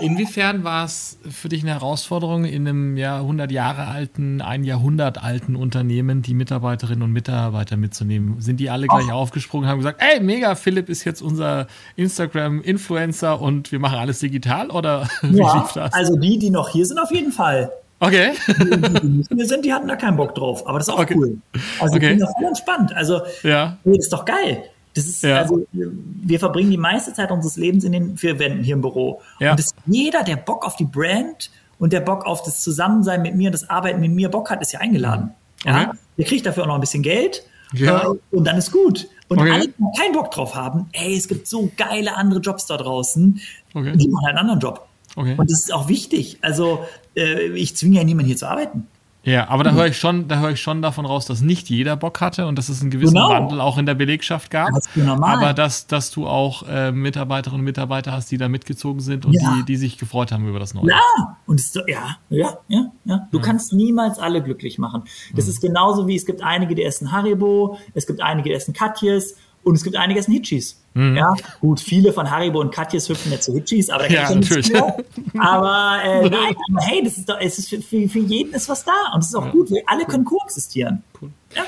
Inwiefern 0.00 0.64
war 0.64 0.84
es 0.84 1.18
für 1.28 1.48
dich 1.48 1.62
eine 1.62 1.72
Herausforderung, 1.72 2.44
in 2.44 2.66
einem 2.66 2.96
ja 2.96 3.18
100 3.18 3.50
Jahre 3.52 3.86
alten, 3.86 4.40
ein 4.40 4.64
Jahrhundert 4.64 5.22
alten 5.22 5.56
Unternehmen 5.56 6.22
die 6.22 6.34
Mitarbeiterinnen 6.34 7.02
und 7.02 7.12
Mitarbeiter 7.12 7.76
mitzunehmen? 7.76 8.40
Sind 8.40 8.58
die 8.58 8.70
alle 8.70 8.86
gleich 8.86 9.06
Ach. 9.08 9.14
aufgesprungen 9.14 9.64
und 9.64 9.70
haben 9.70 9.78
gesagt, 9.78 10.02
ey, 10.02 10.20
mega, 10.20 10.54
Philipp 10.54 10.88
ist 10.88 11.04
jetzt 11.04 11.22
unser 11.22 11.66
Instagram-Influencer 11.96 13.40
und 13.40 13.72
wir 13.72 13.78
machen 13.78 13.98
alles 13.98 14.18
digital 14.18 14.70
oder 14.70 15.08
wie 15.22 15.36
lief 15.36 15.72
das? 15.74 15.92
Also 15.92 16.16
die, 16.16 16.38
die 16.38 16.50
noch 16.50 16.68
hier 16.68 16.86
sind, 16.86 16.98
auf 16.98 17.12
jeden 17.12 17.32
Fall. 17.32 17.70
Okay. 18.02 18.32
Wir 19.30 19.46
sind, 19.46 19.64
die 19.64 19.72
hatten 19.72 19.86
da 19.86 19.94
keinen 19.94 20.16
Bock 20.16 20.34
drauf, 20.34 20.66
aber 20.66 20.80
das 20.80 20.88
ist 20.88 20.94
auch 20.94 20.98
okay. 20.98 21.14
cool. 21.16 21.38
Also 21.78 21.94
okay. 21.94 22.06
ich 22.06 22.10
bin 22.10 22.18
das 22.18 22.32
voll 22.32 22.48
entspannt. 22.48 22.92
Also 22.96 23.22
ja. 23.44 23.76
das 23.84 23.98
ist 23.98 24.12
doch 24.12 24.24
geil. 24.24 24.64
Das 24.94 25.06
ist, 25.06 25.22
ja. 25.22 25.38
also, 25.38 25.64
wir 25.72 26.38
verbringen 26.40 26.72
die 26.72 26.76
meiste 26.76 27.14
Zeit 27.14 27.30
unseres 27.30 27.56
Lebens 27.56 27.84
in 27.84 27.92
den 27.92 28.16
vier 28.16 28.40
Wänden 28.40 28.64
hier 28.64 28.74
im 28.74 28.80
Büro. 28.80 29.22
Ja. 29.38 29.52
Und 29.52 29.60
das, 29.60 29.70
jeder, 29.86 30.24
der 30.24 30.34
Bock 30.34 30.66
auf 30.66 30.74
die 30.74 30.84
Brand 30.84 31.50
und 31.78 31.92
der 31.92 32.00
Bock 32.00 32.26
auf 32.26 32.42
das 32.42 32.60
Zusammensein 32.60 33.22
mit 33.22 33.36
mir, 33.36 33.52
das 33.52 33.70
Arbeiten 33.70 34.00
mit 34.00 34.10
mir 34.10 34.28
Bock 34.28 34.50
hat, 34.50 34.60
ist 34.60 34.72
ja 34.72 34.80
eingeladen. 34.80 35.30
Okay. 35.64 35.70
Ja? 35.70 35.92
Der 36.18 36.24
kriegt 36.24 36.44
dafür 36.44 36.64
auch 36.64 36.68
noch 36.68 36.74
ein 36.74 36.80
bisschen 36.80 37.04
Geld. 37.04 37.44
Ja. 37.72 38.02
Äh, 38.02 38.14
und 38.32 38.44
dann 38.44 38.58
ist 38.58 38.72
gut. 38.72 39.08
Und 39.28 39.38
okay. 39.38 39.50
alle, 39.52 39.68
die 39.68 39.98
keinen 39.98 40.12
Bock 40.12 40.32
drauf 40.32 40.56
haben, 40.56 40.88
ey, 40.90 41.16
es 41.16 41.28
gibt 41.28 41.46
so 41.46 41.70
geile 41.76 42.16
andere 42.16 42.40
Jobs 42.40 42.66
da 42.66 42.76
draußen, 42.76 43.40
okay. 43.74 43.96
die 43.96 44.08
machen 44.08 44.26
halt 44.26 44.36
einen 44.36 44.50
anderen 44.50 44.60
Job. 44.60 44.88
Okay. 45.16 45.34
Und 45.36 45.50
das 45.50 45.64
ist 45.64 45.72
auch 45.72 45.88
wichtig. 45.88 46.38
Also 46.42 46.84
äh, 47.16 47.48
ich 47.52 47.76
zwinge 47.76 47.98
ja 47.98 48.04
niemanden 48.04 48.28
hier 48.28 48.36
zu 48.36 48.48
arbeiten. 48.48 48.86
Ja, 49.24 49.48
aber 49.48 49.62
da 49.62 49.70
höre 49.70 49.86
ich 49.86 49.98
schon, 49.98 50.26
da 50.26 50.40
höre 50.40 50.50
ich 50.50 50.60
schon 50.60 50.82
davon 50.82 51.06
raus, 51.06 51.26
dass 51.26 51.42
nicht 51.42 51.70
jeder 51.70 51.96
Bock 51.96 52.20
hatte 52.20 52.46
und 52.46 52.58
dass 52.58 52.68
es 52.68 52.80
einen 52.80 52.90
gewissen 52.90 53.14
genau. 53.14 53.28
Wandel 53.28 53.60
auch 53.60 53.78
in 53.78 53.86
der 53.86 53.94
Belegschaft 53.94 54.50
gab. 54.50 54.70
Das 54.74 54.86
ist 54.86 54.96
normal. 54.96 55.36
Aber 55.36 55.54
dass, 55.54 55.86
dass 55.86 56.10
du 56.10 56.26
auch 56.26 56.64
äh, 56.68 56.90
Mitarbeiterinnen 56.90 57.60
und 57.60 57.64
Mitarbeiter 57.64 58.10
hast, 58.10 58.32
die 58.32 58.38
da 58.38 58.48
mitgezogen 58.48 59.00
sind 59.00 59.24
und 59.24 59.34
ja. 59.34 59.54
die, 59.54 59.64
die 59.64 59.76
sich 59.76 59.96
gefreut 59.96 60.32
haben 60.32 60.48
über 60.48 60.58
das 60.58 60.74
Neue. 60.74 60.88
Ja, 60.88 61.36
und 61.46 61.60
es, 61.60 61.72
ja, 61.74 62.16
ja, 62.30 62.58
ja, 62.66 62.90
ja. 63.04 63.28
Du 63.30 63.38
ja. 63.38 63.44
kannst 63.44 63.72
niemals 63.72 64.18
alle 64.18 64.42
glücklich 64.42 64.78
machen. 64.78 65.04
Das 65.36 65.44
mhm. 65.44 65.50
ist 65.52 65.60
genauso 65.60 66.08
wie 66.08 66.16
es 66.16 66.26
gibt 66.26 66.42
einige, 66.42 66.74
die 66.74 66.82
essen 66.82 67.12
Haribo, 67.12 67.78
es 67.94 68.08
gibt 68.08 68.20
einige, 68.20 68.48
die 68.48 68.56
essen 68.56 68.74
Katjes 68.74 69.36
und 69.64 69.74
es 69.74 69.84
gibt 69.84 69.96
einige, 69.96 70.18
die 70.18 70.20
essen 70.20 70.32
Hitchis. 70.32 70.78
Mhm. 70.94 71.16
Ja, 71.16 71.34
gut, 71.60 71.80
viele 71.80 72.12
von 72.12 72.30
Haribo 72.30 72.60
und 72.60 72.72
Katjes 72.72 73.08
hüpfen 73.08 73.32
jetzt 73.32 73.44
zu 73.44 73.54
Hitchis, 73.54 73.88
aber 73.88 74.08
da 74.08 74.08
kann 74.08 74.16
ja, 74.16 74.40
ich 74.40 74.50
ja 74.50 74.56
nichts 74.56 74.72
Aber 75.38 76.02
äh, 76.04 76.28
nein, 76.28 76.54
hey, 76.80 77.02
das 77.02 77.18
ist 77.18 77.28
doch, 77.28 77.38
es 77.40 77.58
ist 77.58 77.68
für, 77.68 77.80
für, 77.80 78.08
für 78.08 78.18
jeden 78.18 78.52
ist 78.52 78.68
was 78.68 78.84
da 78.84 78.92
und 79.14 79.20
es 79.20 79.28
ist 79.28 79.34
auch 79.34 79.46
ja. 79.46 79.52
gut, 79.52 79.70
wir 79.70 79.82
alle 79.86 80.04
können 80.04 80.24
koexistieren. 80.24 81.02
Cool. 81.20 81.30
Ja. 81.54 81.62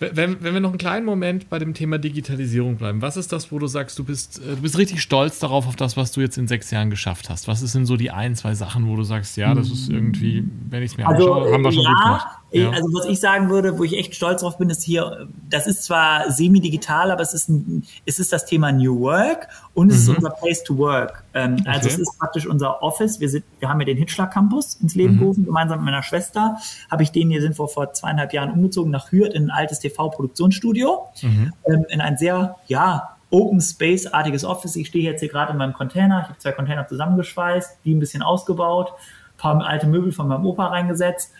Wenn, 0.00 0.42
wenn 0.42 0.54
wir 0.54 0.60
noch 0.60 0.70
einen 0.70 0.78
kleinen 0.78 1.04
Moment 1.04 1.50
bei 1.50 1.58
dem 1.58 1.74
Thema 1.74 1.98
Digitalisierung 1.98 2.76
bleiben, 2.76 3.02
was 3.02 3.18
ist 3.18 3.32
das, 3.32 3.52
wo 3.52 3.58
du 3.58 3.66
sagst, 3.66 3.98
du 3.98 4.04
bist, 4.04 4.38
äh, 4.38 4.54
du 4.54 4.62
bist 4.62 4.78
richtig 4.78 5.02
stolz 5.02 5.38
darauf, 5.40 5.66
auf 5.66 5.76
das, 5.76 5.98
was 5.98 6.10
du 6.12 6.22
jetzt 6.22 6.38
in 6.38 6.48
sechs 6.48 6.70
Jahren 6.70 6.88
geschafft 6.88 7.28
hast? 7.28 7.48
Was 7.48 7.60
sind 7.60 7.84
so 7.84 7.98
die 7.98 8.10
ein, 8.10 8.34
zwei 8.34 8.54
Sachen, 8.54 8.88
wo 8.88 8.96
du 8.96 9.02
sagst, 9.02 9.36
ja, 9.36 9.54
das 9.54 9.70
ist 9.70 9.90
irgendwie, 9.90 10.42
wenn 10.70 10.82
ich 10.82 10.92
es 10.92 10.96
mir 10.96 11.06
also, 11.06 11.34
anschaue, 11.34 11.52
haben 11.52 11.64
wir 11.64 11.72
schon 11.72 11.82
ja, 11.84 11.90
gut 11.90 12.02
gemacht? 12.02 12.26
Ja. 12.52 12.70
Also 12.70 12.88
was 12.92 13.06
ich 13.06 13.20
sagen 13.20 13.48
würde, 13.48 13.78
wo 13.78 13.84
ich 13.84 13.96
echt 13.96 14.14
stolz 14.14 14.40
drauf 14.40 14.58
bin, 14.58 14.70
ist 14.70 14.82
hier, 14.82 15.28
das 15.48 15.66
ist 15.66 15.84
zwar 15.84 16.30
semi-digital, 16.30 17.10
aber 17.10 17.22
es 17.22 17.32
ist, 17.32 17.48
ein, 17.48 17.84
es 18.06 18.18
ist 18.18 18.32
das 18.32 18.44
Thema 18.44 18.72
New 18.72 19.00
Work 19.00 19.48
und 19.74 19.90
es 19.90 20.06
mhm. 20.06 20.12
ist 20.12 20.16
unser 20.18 20.30
Place 20.30 20.64
to 20.64 20.76
Work. 20.76 21.24
Ähm, 21.34 21.52
also 21.52 21.60
okay. 21.60 21.70
Also 21.70 21.88
es 21.88 21.98
ist 21.98 22.18
praktisch 22.18 22.46
unser 22.46 22.82
Office. 22.82 23.20
Wir, 23.20 23.28
sind, 23.28 23.44
wir 23.60 23.68
haben 23.68 23.80
ja 23.80 23.86
den 23.86 23.96
Hitschlag 23.96 24.32
Campus 24.32 24.74
ins 24.76 24.94
Leben 24.94 25.14
mhm. 25.14 25.18
gerufen, 25.20 25.44
gemeinsam 25.44 25.78
mit 25.78 25.86
meiner 25.86 26.02
Schwester. 26.02 26.56
Habe 26.90 27.02
ich 27.02 27.12
den 27.12 27.30
hier 27.30 27.40
sind 27.40 27.58
wir 27.58 27.68
vor 27.68 27.92
zweieinhalb 27.92 28.32
Jahren 28.32 28.50
umgezogen 28.50 28.90
nach 28.90 29.12
Hürth 29.12 29.32
in 29.34 29.44
ein 29.44 29.50
altes 29.50 29.78
TV-Produktionsstudio. 29.78 31.06
Mhm. 31.22 31.52
Ähm, 31.66 31.86
in 31.88 32.00
ein 32.00 32.16
sehr, 32.16 32.56
ja, 32.66 33.16
Open 33.32 33.60
Space-artiges 33.60 34.44
Office. 34.44 34.74
Ich 34.74 34.88
stehe 34.88 35.04
jetzt 35.04 35.20
hier 35.20 35.28
gerade 35.28 35.52
in 35.52 35.58
meinem 35.58 35.72
Container. 35.72 36.22
Ich 36.22 36.28
habe 36.30 36.38
zwei 36.38 36.50
Container 36.50 36.88
zusammengeschweißt, 36.88 37.78
die 37.84 37.94
ein 37.94 38.00
bisschen 38.00 38.22
ausgebaut, 38.22 38.92
paar 39.36 39.64
alte 39.64 39.86
Möbel 39.86 40.10
von 40.10 40.26
meinem 40.26 40.44
Opa 40.44 40.66
reingesetzt 40.66 41.32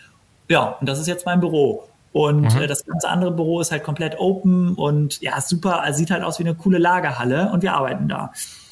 ja, 0.51 0.77
und 0.79 0.87
das 0.87 0.99
ist 0.99 1.07
jetzt 1.07 1.25
mein 1.25 1.39
Büro. 1.39 1.87
Und 2.11 2.53
mhm. 2.53 2.61
äh, 2.61 2.67
das 2.67 2.85
ganze 2.85 3.07
andere 3.07 3.31
Büro 3.31 3.61
ist 3.61 3.71
halt 3.71 3.83
komplett 3.83 4.19
open 4.19 4.75
und 4.75 5.21
ja, 5.21 5.39
super, 5.39 5.81
also 5.81 5.97
sieht 5.97 6.11
halt 6.11 6.23
aus 6.23 6.39
wie 6.39 6.43
eine 6.43 6.55
coole 6.55 6.77
Lagerhalle 6.77 7.49
und 7.53 7.63
wir 7.63 7.73
arbeiten 7.73 8.09
da. 8.09 8.31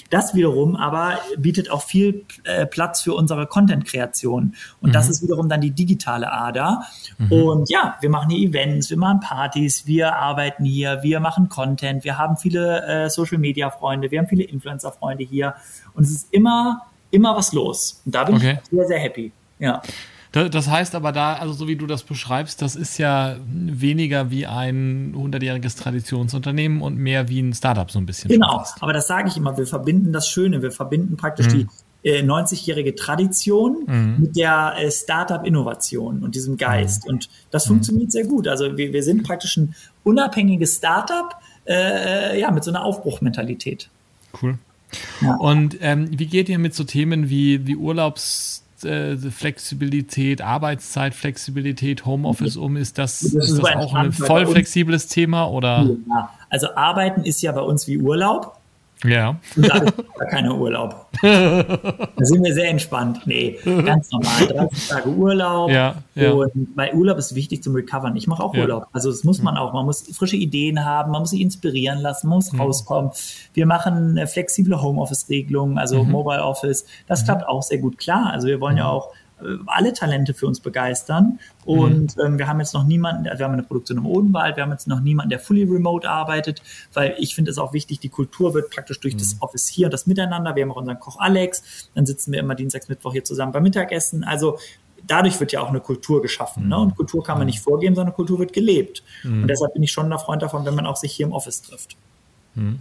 Das 0.09 0.33
wiederum 0.33 0.75
aber 0.75 1.19
bietet 1.38 1.69
auch 1.69 1.83
viel 1.83 2.25
äh, 2.43 2.65
Platz 2.65 3.01
für 3.01 3.13
unsere 3.13 3.45
Content-Kreation. 3.45 4.55
Und 4.81 4.89
mhm. 4.89 4.91
das 4.91 5.07
ist 5.07 5.21
wiederum 5.21 5.50
dann 5.50 5.62
die 5.62 5.69
digitale 5.69 6.31
Ader. 6.31 6.81
Mhm. 7.19 7.31
Und 7.31 7.69
ja, 7.69 7.95
wir 8.01 8.09
machen 8.09 8.31
hier 8.31 8.50
Events, 8.50 8.89
wir 8.89 8.98
machen 8.98 9.19
Partys, 9.19 9.86
wir 9.86 10.15
arbeiten 10.15 10.65
hier, 10.65 11.03
wir 11.03 11.19
machen 11.19 11.48
Content, 11.48 12.03
wir 12.03 12.17
haben 12.17 12.38
viele 12.38 12.83
äh, 12.88 13.09
Social-Media-Freunde, 13.09 14.09
wir 14.09 14.19
haben 14.19 14.27
viele 14.27 14.43
Influencer-Freunde 14.45 15.24
hier. 15.24 15.53
Und 15.93 16.03
es 16.05 16.12
ist 16.12 16.33
immer, 16.33 16.88
immer 17.12 17.36
was 17.36 17.53
los. 17.53 18.01
Und 18.03 18.15
da 18.15 18.24
bin 18.24 18.36
okay. 18.36 18.57
ich 18.63 18.69
sehr, 18.69 18.88
sehr 18.88 19.00
happy. 19.00 19.31
Ja. 19.59 19.81
Das 20.31 20.69
heißt 20.69 20.93
aber 20.93 21.12
da, 21.12 21.33
also 21.33 21.53
so 21.53 21.67
wie 21.67 21.75
du 21.75 21.88
das 21.88 22.03
beschreibst, 22.03 22.62
das 22.62 22.75
ist 22.75 23.00
ja 23.00 23.38
weniger 23.48 24.29
wie 24.29 24.45
ein 24.45 25.15
100-jähriges 25.15 25.75
Traditionsunternehmen 25.75 26.81
und 26.81 26.98
mehr 26.98 27.29
wie 27.29 27.39
ein 27.39 27.53
Startup 27.53 27.89
so 27.89 27.98
ein 27.98 28.05
bisschen. 28.05 28.29
Genau, 28.29 28.63
aber 28.79 28.93
das 28.93 29.07
sage 29.07 29.27
ich 29.27 29.38
immer, 29.38 29.57
wir 29.57 29.65
verbinden 29.65 30.13
das 30.13 30.29
Schöne, 30.29 30.62
wir 30.62 30.71
verbinden 30.71 31.17
praktisch 31.17 31.48
mhm. 31.48 31.51
die 32.03 32.09
äh, 32.09 32.21
90-jährige 32.21 32.93
Tradition 32.93 33.86
mhm. 33.88 34.15
mit 34.19 34.36
der 34.36 34.75
äh, 34.77 34.91
Startup-Innovation 34.91 36.24
und 36.24 36.36
diesem 36.36 36.57
Geist. 36.57 37.05
Mhm. 37.05 37.13
Und 37.13 37.29
das 37.50 37.65
funktioniert 37.65 38.12
sehr 38.12 38.25
gut. 38.25 38.48
Also 38.48 38.77
wir, 38.77 38.93
wir 38.93 39.03
sind 39.03 39.24
praktisch 39.24 39.57
ein 39.57 39.74
unabhängiges 40.03 40.77
Startup, 40.77 41.36
äh, 41.67 42.39
ja, 42.39 42.51
mit 42.51 42.63
so 42.63 42.71
einer 42.71 42.83
Aufbruchmentalität. 42.83 43.89
Cool. 44.41 44.59
Ja. 45.21 45.36
Und 45.36 45.77
ähm, 45.81 46.07
wie 46.12 46.27
geht 46.27 46.50
ihr 46.50 46.59
mit 46.59 46.75
so 46.75 46.83
Themen 46.83 47.29
wie, 47.29 47.65
wie 47.67 47.75
Urlaubs 47.75 48.63
äh, 48.63 48.69
Flexibilität, 49.31 50.41
Arbeitszeitflexibilität, 50.41 52.05
Homeoffice 52.05 52.57
um? 52.57 52.77
Ist 52.77 52.98
das, 52.98 53.19
das 53.19 53.33
ist, 53.33 53.50
ist 53.50 53.63
das 53.63 53.75
auch 53.75 53.93
ein 53.93 54.12
voll 54.12 54.45
flexibles 54.45 55.07
Thema 55.07 55.45
oder? 55.50 55.89
Ja, 56.07 56.29
also 56.50 56.75
Arbeiten 56.75 57.24
ist 57.24 57.41
ja 57.41 57.51
bei 57.51 57.62
uns 57.62 57.88
wie 57.88 57.98
Urlaub. 57.98 58.59
Ja. 59.03 59.38
Da 59.56 59.77
ist 59.77 59.94
keiner 60.29 60.58
Urlaub. 60.58 61.08
da 61.22 62.06
sind 62.18 62.44
wir 62.44 62.53
sehr 62.53 62.70
entspannt. 62.70 63.22
Nee, 63.25 63.58
ganz 63.63 64.12
normal. 64.12 64.48
30 64.48 64.88
Tage 64.89 65.10
Urlaub. 65.10 65.72
Ja, 65.72 65.96
ja. 66.15 66.32
Und 66.32 66.75
bei 66.75 66.94
Urlaub 66.94 67.18
ist 67.18 67.34
wichtig 67.34 67.63
zum 67.63 67.75
Recovern. 67.75 68.15
Ich 68.18 68.27
mache 68.27 68.44
auch 68.44 68.53
ja. 68.53 68.62
Urlaub. 68.62 68.88
Also 68.91 69.10
das 69.10 69.24
muss 69.24 69.41
man 69.41 69.58
auch. 69.58 69.74
Man 69.74 69.86
muss 69.86 70.03
frische 70.15 70.36
Ideen 70.36 70.84
haben, 70.84 71.12
man 71.12 71.22
muss 71.22 71.29
sich 71.29 71.41
inspirieren 71.41 72.00
lassen, 72.00 72.27
man 72.27 72.38
muss 72.38 72.51
mhm. 72.51 72.62
rauskommen. 72.62 73.12
Wir 73.53 73.65
machen 73.65 74.20
flexible 74.27 74.82
Homeoffice-Regelungen, 74.82 75.77
also 75.77 76.03
mhm. 76.03 76.12
Mobile 76.12 76.44
Office. 76.44 76.86
Das 77.08 77.22
mhm. 77.22 77.25
klappt 77.25 77.48
auch 77.48 77.63
sehr 77.63 77.77
gut. 77.77 77.98
Klar, 77.98 78.32
also 78.32 78.48
wir 78.48 78.60
wollen 78.60 78.77
ja 78.77 78.84
mhm. 78.84 78.89
auch 78.89 79.13
alle 79.67 79.93
Talente 79.93 80.34
für 80.34 80.48
uns 80.48 80.60
begeistern. 80.60 81.39
Und 81.65 82.17
mhm. 82.17 82.24
ähm, 82.24 82.38
wir 82.39 82.48
haben 82.48 82.60
jetzt 82.60 82.74
noch 82.74 82.86
niemanden, 82.86 83.25
wir 83.25 83.46
haben 83.46 83.53
eine 83.53 83.63
Produktion 83.63 83.98
im 83.98 84.05
Odenwald, 84.05 84.55
wir 84.55 84.63
haben 84.63 84.72
jetzt 84.72 84.88
noch 84.88 85.01
niemanden, 85.01 85.29
der 85.29 85.39
fully 85.39 85.63
remote 85.63 86.10
arbeitet, 86.10 86.62
weil 86.93 87.15
ich 87.17 87.36
finde 87.36 87.51
es 87.51 87.58
auch 87.58 87.74
wichtig, 87.74 88.00
die 88.00 88.10
Kultur 88.10 88.53
wird 88.53 88.69
praktisch 88.69 89.00
durch 89.00 89.13
mhm. 89.13 89.19
das 89.19 89.38
Office 89.39 89.67
hier 89.67 89.88
und 89.88 89.93
das 89.93 90.08
Miteinander. 90.08 90.55
Wir 90.55 90.63
haben 90.63 90.72
auch 90.72 90.77
unseren 90.77 91.00
Koch 91.00 91.19
Alex, 91.19 91.89
dann 91.96 92.05
sitzen 92.05 92.31
wir 92.31 92.39
immer 92.39 92.55
Dienstags, 92.55 92.89
Mittwoch 92.89 93.12
hier 93.12 93.24
zusammen 93.24 93.51
beim 93.51 93.63
Mittagessen. 93.63 94.24
Also 94.24 94.58
dadurch 95.08 95.39
wird 95.39 95.51
ja 95.51 95.62
auch 95.62 95.69
eine 95.69 95.79
Kultur 95.79 96.22
geschaffen. 96.22 96.63
Mhm. 96.63 96.69
Ne? 96.69 96.77
Und 96.79 96.96
Kultur 96.96 97.24
kann 97.24 97.38
man 97.38 97.46
mhm. 97.46 97.51
nicht 97.51 97.62
vorgeben, 97.62 97.96
sondern 97.96 98.15
Kultur 98.15 98.39
wird 98.39 98.53
gelebt. 98.53 99.03
Mhm. 99.24 99.43
Und 99.43 99.48
deshalb 99.48 99.74
bin 99.74 99.84
ich 99.84 99.91
schon 99.91 100.12
ein 100.12 100.19
Freund 100.19 100.41
davon, 100.41 100.65
wenn 100.65 100.75
man 100.75 100.86
auch 100.86 100.98
sich 100.98 101.13
hier 101.13 101.25
im 101.25 101.34
Office 101.34 101.62
trifft. 101.62 101.98
Mhm. 102.60 102.80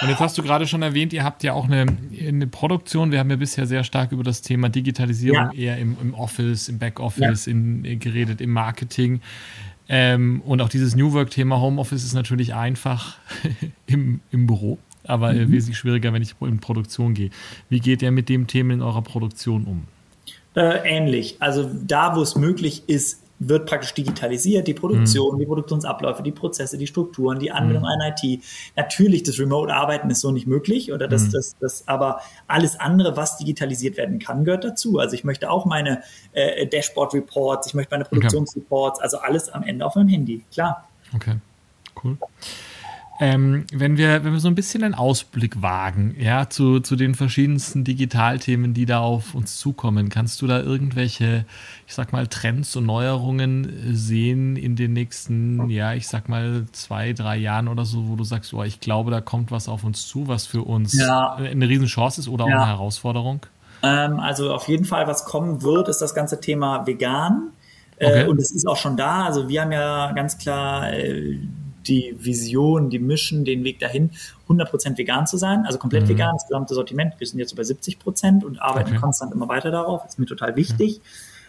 Und 0.00 0.08
jetzt 0.08 0.20
hast 0.20 0.38
du 0.38 0.42
gerade 0.42 0.66
schon 0.66 0.82
erwähnt, 0.82 1.12
ihr 1.12 1.24
habt 1.24 1.42
ja 1.42 1.52
auch 1.52 1.64
eine, 1.64 1.86
eine 2.26 2.46
Produktion. 2.46 3.10
Wir 3.10 3.18
haben 3.18 3.30
ja 3.30 3.36
bisher 3.36 3.66
sehr 3.66 3.84
stark 3.84 4.12
über 4.12 4.22
das 4.22 4.42
Thema 4.42 4.68
Digitalisierung 4.68 5.50
ja. 5.52 5.72
eher 5.72 5.78
im, 5.78 5.96
im, 6.00 6.14
Office, 6.14 6.68
im 6.68 6.78
Backoffice 6.78 7.46
ja. 7.46 7.52
in, 7.52 7.84
äh, 7.84 7.96
geredet, 7.96 8.40
im 8.40 8.50
Marketing. 8.50 9.20
Ähm, 9.88 10.42
und 10.44 10.60
auch 10.60 10.68
dieses 10.68 10.94
New 10.94 11.12
Work-Thema 11.12 11.60
Homeoffice 11.60 12.04
ist 12.04 12.14
natürlich 12.14 12.54
einfach 12.54 13.16
im, 13.86 14.20
im 14.30 14.46
Büro, 14.46 14.78
aber 15.04 15.34
äh, 15.34 15.46
mhm. 15.46 15.52
wesentlich 15.52 15.78
schwieriger, 15.78 16.12
wenn 16.12 16.22
ich 16.22 16.34
in 16.40 16.58
Produktion 16.60 17.14
gehe. 17.14 17.30
Wie 17.68 17.80
geht 17.80 18.02
ihr 18.02 18.12
mit 18.12 18.28
dem 18.28 18.46
Thema 18.46 18.74
in 18.74 18.82
eurer 18.82 19.02
Produktion 19.02 19.64
um? 19.64 19.84
Äh, 20.54 20.88
ähnlich. 20.88 21.36
Also 21.40 21.70
da, 21.86 22.14
wo 22.16 22.22
es 22.22 22.36
möglich 22.36 22.82
ist, 22.86 23.22
wird 23.38 23.68
praktisch 23.68 23.94
digitalisiert, 23.94 24.66
die 24.66 24.74
Produktion, 24.74 25.36
mhm. 25.36 25.40
die 25.40 25.46
Produktionsabläufe, 25.46 26.22
die 26.22 26.32
Prozesse, 26.32 26.76
die 26.76 26.86
Strukturen, 26.86 27.38
die 27.38 27.50
Anwendung 27.50 27.82
mhm. 27.82 28.02
an 28.02 28.14
IT. 28.14 28.42
Natürlich, 28.76 29.22
das 29.22 29.38
Remote-Arbeiten 29.38 30.10
ist 30.10 30.20
so 30.20 30.30
nicht 30.30 30.46
möglich 30.46 30.92
oder 30.92 31.06
das, 31.06 31.24
mhm. 31.24 31.32
das, 31.32 31.56
das, 31.60 31.88
aber 31.88 32.20
alles 32.46 32.78
andere, 32.78 33.16
was 33.16 33.36
digitalisiert 33.38 33.96
werden 33.96 34.18
kann, 34.18 34.44
gehört 34.44 34.64
dazu. 34.64 34.98
Also 34.98 35.14
ich 35.14 35.24
möchte 35.24 35.50
auch 35.50 35.66
meine 35.66 36.02
äh, 36.32 36.66
Dashboard-Reports, 36.66 37.68
ich 37.68 37.74
möchte 37.74 37.94
meine 37.94 38.04
Produktionsreports, 38.04 39.00
also 39.00 39.18
alles 39.18 39.48
am 39.48 39.62
Ende 39.62 39.86
auf 39.86 39.94
meinem 39.94 40.08
Handy, 40.08 40.44
klar. 40.50 40.88
Okay, 41.14 41.36
cool. 42.02 42.18
Ähm, 43.20 43.64
wenn, 43.72 43.96
wir, 43.96 44.22
wenn 44.22 44.32
wir 44.32 44.38
so 44.38 44.46
ein 44.46 44.54
bisschen 44.54 44.84
einen 44.84 44.94
Ausblick 44.94 45.60
wagen, 45.60 46.14
ja, 46.18 46.48
zu, 46.48 46.78
zu 46.78 46.94
den 46.94 47.16
verschiedensten 47.16 47.82
Digitalthemen, 47.82 48.74
die 48.74 48.86
da 48.86 49.00
auf 49.00 49.34
uns 49.34 49.56
zukommen, 49.56 50.08
kannst 50.08 50.40
du 50.40 50.46
da 50.46 50.60
irgendwelche, 50.60 51.44
ich 51.86 51.94
sag 51.94 52.12
mal, 52.12 52.28
Trends 52.28 52.76
und 52.76 52.86
Neuerungen 52.86 53.72
sehen 53.92 54.54
in 54.56 54.76
den 54.76 54.92
nächsten, 54.92 55.68
ja, 55.68 55.94
ich 55.94 56.06
sag 56.06 56.28
mal, 56.28 56.66
zwei, 56.70 57.12
drei 57.12 57.36
Jahren 57.36 57.66
oder 57.66 57.84
so, 57.84 58.08
wo 58.08 58.14
du 58.14 58.22
sagst, 58.22 58.54
oh, 58.54 58.62
ich 58.62 58.78
glaube, 58.78 59.10
da 59.10 59.20
kommt 59.20 59.50
was 59.50 59.68
auf 59.68 59.82
uns 59.82 60.06
zu, 60.06 60.28
was 60.28 60.46
für 60.46 60.62
uns 60.62 60.96
ja. 60.96 61.34
eine 61.34 61.68
Riesenchance 61.68 62.20
ist 62.20 62.28
oder 62.28 62.44
auch 62.44 62.48
ja. 62.48 62.58
eine 62.58 62.66
Herausforderung? 62.68 63.40
Ähm, 63.82 64.20
also 64.20 64.52
auf 64.52 64.68
jeden 64.68 64.84
Fall, 64.84 65.08
was 65.08 65.24
kommen 65.24 65.62
wird, 65.62 65.88
ist 65.88 66.00
das 66.00 66.14
ganze 66.14 66.40
Thema 66.40 66.86
vegan. 66.86 67.50
Äh, 67.96 68.06
okay. 68.06 68.22
Äh, 68.22 68.26
und 68.28 68.38
es 68.38 68.52
ist 68.52 68.66
auch 68.66 68.76
schon 68.76 68.96
da. 68.96 69.24
Also 69.24 69.48
wir 69.48 69.62
haben 69.62 69.72
ja 69.72 70.12
ganz 70.12 70.38
klar 70.38 70.92
äh, 70.92 71.38
die 71.88 72.14
Vision, 72.18 72.90
die 72.90 72.98
Mission, 72.98 73.44
den 73.44 73.64
Weg 73.64 73.78
dahin, 73.78 74.10
100% 74.48 74.96
vegan 74.98 75.26
zu 75.26 75.36
sein, 75.36 75.64
also 75.66 75.78
komplett 75.78 76.04
mhm. 76.04 76.10
vegan, 76.10 76.34
das 76.34 76.46
gesamte 76.46 76.74
Sortiment. 76.74 77.14
Wir 77.18 77.26
sind 77.26 77.38
jetzt 77.38 77.52
über 77.52 77.62
70% 77.62 78.44
und 78.44 78.60
arbeiten 78.60 78.90
okay. 78.90 78.98
konstant 78.98 79.32
immer 79.32 79.48
weiter 79.48 79.70
darauf. 79.70 80.02
Das 80.02 80.14
ist 80.14 80.18
mir 80.18 80.26
total 80.26 80.56
wichtig, 80.56 81.00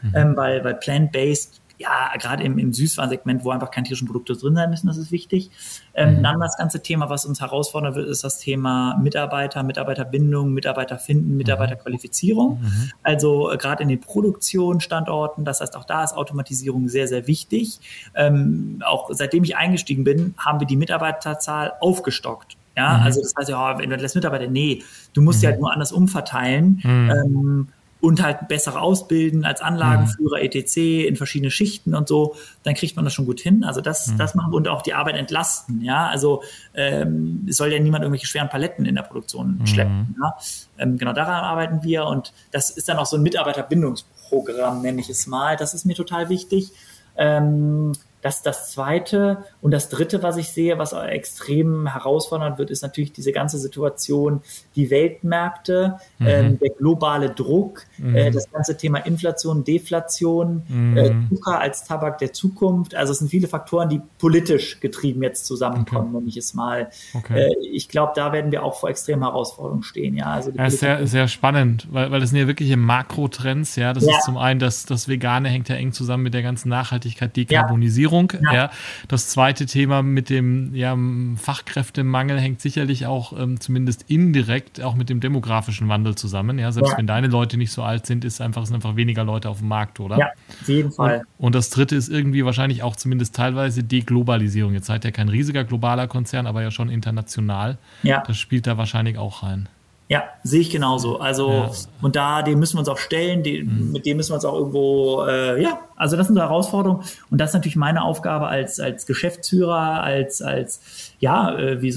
mhm. 0.02 0.12
ähm, 0.16 0.38
weil, 0.38 0.64
weil 0.64 0.76
plant-based 0.76 1.59
ja, 1.80 2.12
gerade 2.18 2.44
im, 2.44 2.60
im 2.60 2.74
Süßwarensegment, 2.74 3.46
wo 3.46 3.52
einfach 3.52 3.72
keine 3.72 3.88
tierischen 3.88 4.06
Produkte 4.06 4.36
drin 4.36 4.54
sein 4.54 4.70
müssen, 4.70 4.88
das 4.88 4.98
ist 4.98 5.14
wichtig. 5.14 5.50
Ähm, 5.94 6.18
mhm. 6.18 6.24
Dann 6.24 6.40
das 6.42 6.58
ganze 6.58 6.84
Thema, 6.84 7.10
was 7.10 7.26
uns 7.26 7.40
herausfordern 7.40 7.96
wird, 7.96 8.10
ist 8.10 8.24
das 8.26 8.38
Thema 8.38 8.98
Mitarbeiter, 9.02 9.64
Mitarbeiterbindung, 9.64 10.54
Mitarbeiter 10.54 11.00
finden, 11.00 11.38
Mitarbeiterqualifizierung. 11.38 12.60
Mhm. 12.62 12.92
Also 13.02 13.50
äh, 13.50 13.58
gerade 13.58 13.84
in 13.84 13.90
den 13.90 14.02
Produktionsstandorten, 14.02 15.46
das 15.46 15.62
heißt 15.62 15.78
auch 15.78 15.86
da 15.86 16.04
ist 16.04 16.14
Automatisierung 16.14 16.90
sehr, 16.90 17.08
sehr 17.08 17.28
wichtig. 17.28 17.80
Ähm, 18.14 18.84
auch 18.86 19.10
seitdem 19.14 19.46
ich 19.46 19.56
eingestiegen 19.56 20.04
bin, 20.04 20.36
haben 20.38 20.60
wir 20.60 20.68
die 20.68 20.76
Mitarbeiterzahl 20.76 21.74
aufgestockt. 21.80 22.58
Ja, 22.76 22.98
mhm. 22.98 23.04
also 23.04 23.22
das 23.22 23.34
heißt 23.38 23.50
ja, 23.50 23.80
wenn 23.80 23.90
du 23.90 23.96
lässt 23.96 24.16
Mitarbeiter, 24.16 24.48
nee, 24.48 24.84
du 25.14 25.22
musst 25.22 25.40
mhm. 25.40 25.44
ja 25.44 25.50
halt 25.52 25.62
nur 25.62 25.72
anders 25.72 25.94
umverteilen. 25.94 26.82
Mhm. 26.84 27.10
Ähm, 27.10 27.68
und 28.02 28.24
halt 28.24 28.48
besser 28.48 28.82
ausbilden 28.82 29.46
als 29.46 29.62
Anlagenführer, 29.62 30.38
mhm. 30.38 30.44
etc. 30.46 30.78
in 31.08 31.16
verschiedene 31.16 31.52
Schichten 31.52 31.96
und 31.96 32.08
so, 32.08 32.36
dann 32.64 32.74
kriegt 32.74 32.96
man 32.96 33.06
das 33.06 33.14
schon 33.14 33.26
gut 33.26 33.42
hin. 33.42 33.64
Also 33.64 33.82
das, 33.82 34.08
mhm. 34.08 34.18
das 34.18 34.36
machen 34.36 34.52
wir 34.52 34.58
und 34.58 34.68
auch 34.68 34.82
die 34.82 34.94
Arbeit 34.94 35.16
entlasten. 35.16 35.82
Ja, 35.82 36.08
also 36.08 36.42
ähm, 36.74 37.46
es 37.50 37.58
soll 37.58 37.74
ja 37.74 37.80
niemand 37.80 38.04
irgendwelche 38.04 38.28
schweren 38.28 38.50
Paletten 38.50 38.86
in 38.86 38.96
der 38.96 39.02
Produktion 39.04 39.58
mhm. 39.60 39.68
schleppen. 39.68 40.16
Ja? 40.22 40.38
Ähm, 40.78 40.98
genau 40.98 41.14
daran 41.14 41.44
arbeiten 41.44 41.84
wir 41.84 42.06
und 42.06 42.34
das 42.52 42.70
ist 42.70 42.88
dann 42.88 42.98
auch 42.98 43.06
so 43.06 43.18
ein 43.18 43.24
Mitarbeiterbindungsprogramm, 43.24 44.82
nenne 44.82 45.02
ich 45.02 45.10
es 45.10 45.28
mal. 45.28 45.58
Das 45.58 45.74
ist 45.74 45.86
mir 45.86 45.96
total 45.96 46.30
wichtig. 46.30 46.72
Ähm, 47.18 47.92
das 48.22 48.38
ist 48.38 48.46
das 48.46 48.72
Zweite. 48.72 49.46
Und 49.62 49.72
das 49.72 49.90
Dritte, 49.90 50.22
was 50.24 50.38
ich 50.38 50.50
sehe, 50.50 50.78
was 50.78 50.94
extrem 50.94 51.88
herausfordernd 51.88 52.58
wird, 52.58 52.70
ist 52.70 52.82
natürlich 52.82 53.14
diese 53.14 53.32
ganze 53.32 53.58
Situation, 53.58 54.42
die 54.76 54.90
Weltmärkte, 54.90 56.00
mhm. 56.18 56.28
ähm, 56.28 56.60
der 56.60 56.70
globale 56.72 57.30
Druck, 57.30 57.84
mhm. 57.98 58.16
äh, 58.16 58.32
das 58.32 58.52
ganze 58.52 58.76
Thema 58.76 59.00
Inflation, 59.00 59.64
Deflation, 59.64 60.64
mhm. 60.68 60.98
äh, 60.98 61.14
Zucker 61.30 61.60
als 61.60 61.86
Tabak 61.86 62.18
der 62.18 62.34
Zukunft. 62.34 62.96
Also 62.96 63.14
es 63.14 63.20
sind 63.20 63.30
viele 63.30 63.48
Faktoren, 63.48 63.90
die 63.90 64.02
politisch 64.18 64.80
getrieben 64.80 65.24
jetzt 65.24 65.46
zusammenkommen, 65.46 66.10
okay. 66.10 66.18
nenne 66.18 66.28
ich 66.28 66.38
es 66.38 66.54
mal. 66.54 66.90
Okay. 67.14 67.48
Äh, 67.48 67.68
ich 67.72 67.88
glaube, 67.88 68.14
da 68.16 68.34
werden 68.34 68.52
wir 68.52 68.64
auch 68.64 68.80
vor 68.80 68.90
extremen 68.90 69.24
Herausforderungen 69.24 69.84
stehen. 69.84 70.16
Ja, 70.16 70.28
also 70.28 70.52
ja, 70.52 70.70
sehr, 70.70 71.08
sehr 71.08 71.28
spannend, 71.28 71.88
weil, 71.92 72.12
weil 72.12 72.20
das 72.20 72.32
sind 72.32 72.40
ja 72.40 72.48
wirkliche 72.48 72.76
Makrotrends. 72.76 73.78
Ja, 73.78 73.94
das 73.94 74.06
ja. 74.06 74.18
ist 74.18 74.26
zum 74.26 74.38
einen, 74.38 74.60
dass 74.60 74.86
das 74.86 75.08
Vegane 75.08 75.48
hängt 75.48 75.70
ja 75.70 75.76
eng 75.76 75.94
zusammen 75.94 76.24
mit 76.24 76.34
der 76.34 76.44
ganzen 76.44 76.70
Nachhaltigkeit, 76.70 77.36
Dekarbonisierung. 77.36 78.09
Ja. 78.09 78.09
Digitalisierung. 78.10 78.34
Ja. 78.44 78.54
ja. 78.54 78.72
Das 79.08 79.30
zweite 79.30 79.66
Thema 79.66 80.02
mit 80.02 80.30
dem 80.30 80.74
ja, 80.74 80.98
Fachkräftemangel 81.36 82.40
hängt 82.40 82.62
sicherlich 82.62 83.06
auch 83.06 83.38
ähm, 83.38 83.60
zumindest 83.60 84.06
indirekt 84.08 84.82
auch 84.82 84.96
mit 84.96 85.10
dem 85.10 85.20
demografischen 85.20 85.90
Wandel 85.90 86.16
zusammen. 86.16 86.60
Ja, 86.60 86.72
selbst 86.72 86.92
ja. 86.92 86.98
wenn 86.98 87.08
deine 87.08 87.28
Leute 87.28 87.58
nicht 87.58 87.72
so 87.72 87.84
alt 87.84 88.06
sind, 88.06 88.26
ist 88.26 88.42
einfach, 88.42 88.66
sind 88.66 88.76
einfach 88.76 88.96
weniger 88.96 89.24
Leute 89.24 89.50
auf 89.50 89.60
dem 89.60 89.68
Markt, 89.68 90.00
oder? 90.00 90.18
Ja, 90.18 90.28
auf 90.62 90.68
jeden 90.68 90.92
Fall. 90.92 91.24
Und, 91.38 91.48
und 91.48 91.56
das 91.56 91.70
dritte 91.70 91.96
ist 91.96 92.10
irgendwie 92.10 92.46
wahrscheinlich 92.46 92.84
auch 92.84 92.96
zumindest 92.96 93.36
teilweise 93.36 93.84
Deglobalisierung. 93.84 94.74
Jetzt 94.74 94.88
seid 94.88 95.06
ihr 95.06 95.12
kein 95.12 95.30
riesiger 95.30 95.64
globaler 95.64 96.08
Konzern, 96.08 96.48
aber 96.48 96.62
ja 96.62 96.72
schon 96.72 96.90
international. 96.90 97.78
Ja. 98.04 98.24
Das 98.26 98.38
spielt 98.38 98.68
da 98.68 98.78
wahrscheinlich 98.78 99.18
auch 99.18 99.44
rein. 99.44 99.70
Ja, 100.10 100.24
sehe 100.44 100.62
ich 100.62 100.72
genauso. 100.72 101.20
Also, 101.20 101.52
ja. 101.52 101.72
und 102.02 102.16
da, 102.16 102.42
dem 102.42 102.58
müssen 102.58 102.76
wir 102.76 102.80
uns 102.80 102.90
auch 102.90 102.98
stellen, 102.98 103.44
die, 103.44 103.62
mhm. 103.62 103.92
mit 103.92 104.08
dem 104.08 104.18
müssen 104.18 104.32
wir 104.32 104.36
uns 104.36 104.46
auch 104.46 104.56
irgendwo, 104.56 105.24
äh, 105.24 105.62
ja, 105.62 105.82
also 105.96 106.18
das 106.18 106.26
sind 106.26 106.36
so 106.36 106.42
Herausforderungen. 106.42 107.04
Und 107.30 107.40
das 107.40 107.52
ist 107.52 107.54
natürlich 107.54 107.76
meine 107.76 108.04
Aufgabe 108.04 108.48
als, 108.48 108.80
als 108.80 109.06
Geschäftsführer, 109.06 110.02
als, 110.02 110.42
als, 110.42 111.14
ja, 111.20 111.56
äh, 111.56 111.84
wie, 111.84 111.96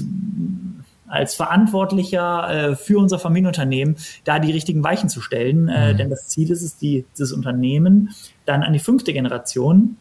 als 1.07 1.33
Verantwortlicher 1.33 2.49
äh, 2.49 2.75
für 2.75 2.99
unser 2.99 3.17
Familienunternehmen, 3.17 3.97
da 4.25 4.37
die 4.37 4.51
richtigen 4.51 4.83
Weichen 4.83 5.09
zu 5.09 5.19
stellen. 5.19 5.67
Äh, 5.67 5.93
mhm. 5.93 5.97
Denn 5.97 6.09
das 6.11 6.27
Ziel 6.27 6.51
ist 6.51 6.61
es, 6.61 6.77
die, 6.77 7.05
dieses 7.13 7.33
Unternehmen 7.33 8.11
dann 8.45 8.61
an 8.61 8.73
die 8.73 8.79
fünfte 8.79 9.11
Generation 9.11 9.97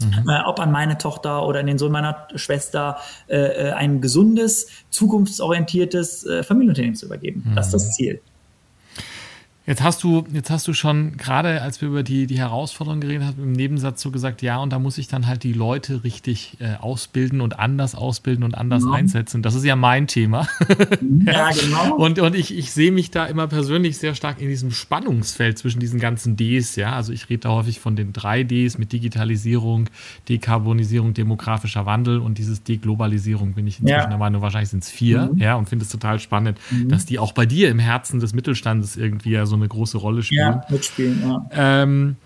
Mhm. 0.00 0.28
Äh, 0.28 0.42
ob 0.44 0.60
an 0.60 0.72
meine 0.72 0.98
Tochter 0.98 1.46
oder 1.46 1.60
an 1.60 1.66
den 1.66 1.78
Sohn 1.78 1.92
meiner 1.92 2.28
Schwester 2.34 2.98
äh, 3.28 3.36
äh, 3.36 3.72
ein 3.72 4.00
gesundes, 4.00 4.68
zukunftsorientiertes 4.90 6.26
äh, 6.26 6.42
Familienunternehmen 6.42 6.96
zu 6.96 7.06
übergeben. 7.06 7.44
Mhm. 7.46 7.54
Das 7.54 7.66
ist 7.66 7.74
das 7.74 7.94
Ziel. 7.94 8.20
Jetzt 9.66 9.82
hast 9.82 10.04
du, 10.04 10.24
jetzt 10.32 10.48
hast 10.50 10.68
du 10.68 10.72
schon 10.74 11.16
gerade, 11.16 11.60
als 11.60 11.80
wir 11.80 11.88
über 11.88 12.04
die, 12.04 12.28
die 12.28 12.38
Herausforderungen 12.38 13.00
geredet 13.00 13.26
haben, 13.26 13.42
im 13.42 13.52
Nebensatz 13.52 14.00
so 14.00 14.12
gesagt, 14.12 14.40
ja, 14.40 14.58
und 14.58 14.72
da 14.72 14.78
muss 14.78 14.96
ich 14.96 15.08
dann 15.08 15.26
halt 15.26 15.42
die 15.42 15.52
Leute 15.52 16.04
richtig 16.04 16.56
äh, 16.60 16.76
ausbilden 16.76 17.40
und 17.40 17.58
anders 17.58 17.96
ausbilden 17.96 18.44
und 18.44 18.54
anders 18.54 18.84
mhm. 18.84 18.92
einsetzen. 18.92 19.42
Das 19.42 19.56
ist 19.56 19.64
ja 19.64 19.74
mein 19.74 20.06
Thema. 20.06 20.46
Ja, 21.24 21.50
genau. 21.60 21.96
Und, 21.96 22.20
und 22.20 22.36
ich, 22.36 22.56
ich 22.56 22.70
sehe 22.70 22.92
mich 22.92 23.10
da 23.10 23.26
immer 23.26 23.48
persönlich 23.48 23.98
sehr 23.98 24.14
stark 24.14 24.40
in 24.40 24.48
diesem 24.48 24.70
Spannungsfeld 24.70 25.58
zwischen 25.58 25.80
diesen 25.80 25.98
ganzen 25.98 26.36
Ds, 26.36 26.76
ja. 26.76 26.92
Also 26.92 27.12
ich 27.12 27.28
rede 27.28 27.40
da 27.40 27.48
häufig 27.50 27.80
von 27.80 27.96
den 27.96 28.12
drei 28.12 28.44
Ds 28.44 28.78
mit 28.78 28.92
Digitalisierung, 28.92 29.88
Dekarbonisierung, 30.28 31.12
demografischer 31.12 31.86
Wandel 31.86 32.20
und 32.20 32.38
dieses 32.38 32.62
Deglobalisierung 32.62 33.54
bin 33.54 33.66
ich 33.66 33.80
inzwischen 33.80 33.98
ja. 33.98 34.06
der 34.06 34.18
Meinung, 34.18 34.42
wahrscheinlich 34.42 34.70
sind 34.70 34.84
es 34.84 34.90
vier, 34.90 35.32
mhm. 35.32 35.40
ja, 35.40 35.56
und 35.56 35.68
finde 35.68 35.84
es 35.84 35.90
total 35.90 36.20
spannend, 36.20 36.58
mhm. 36.70 36.88
dass 36.88 37.04
die 37.04 37.18
auch 37.18 37.32
bei 37.32 37.46
dir 37.46 37.68
im 37.68 37.80
Herzen 37.80 38.20
des 38.20 38.32
Mittelstandes 38.32 38.96
irgendwie 38.96 39.30
ja 39.30 39.44
so 39.44 39.55
eine 39.56 39.68
große 39.68 39.98
Rolle 39.98 40.22
spielen. 40.22 40.40
Ja, 40.40 40.66
mitspielen, 40.68 41.22
ja. 41.22 41.46
Ähm, 41.52 42.16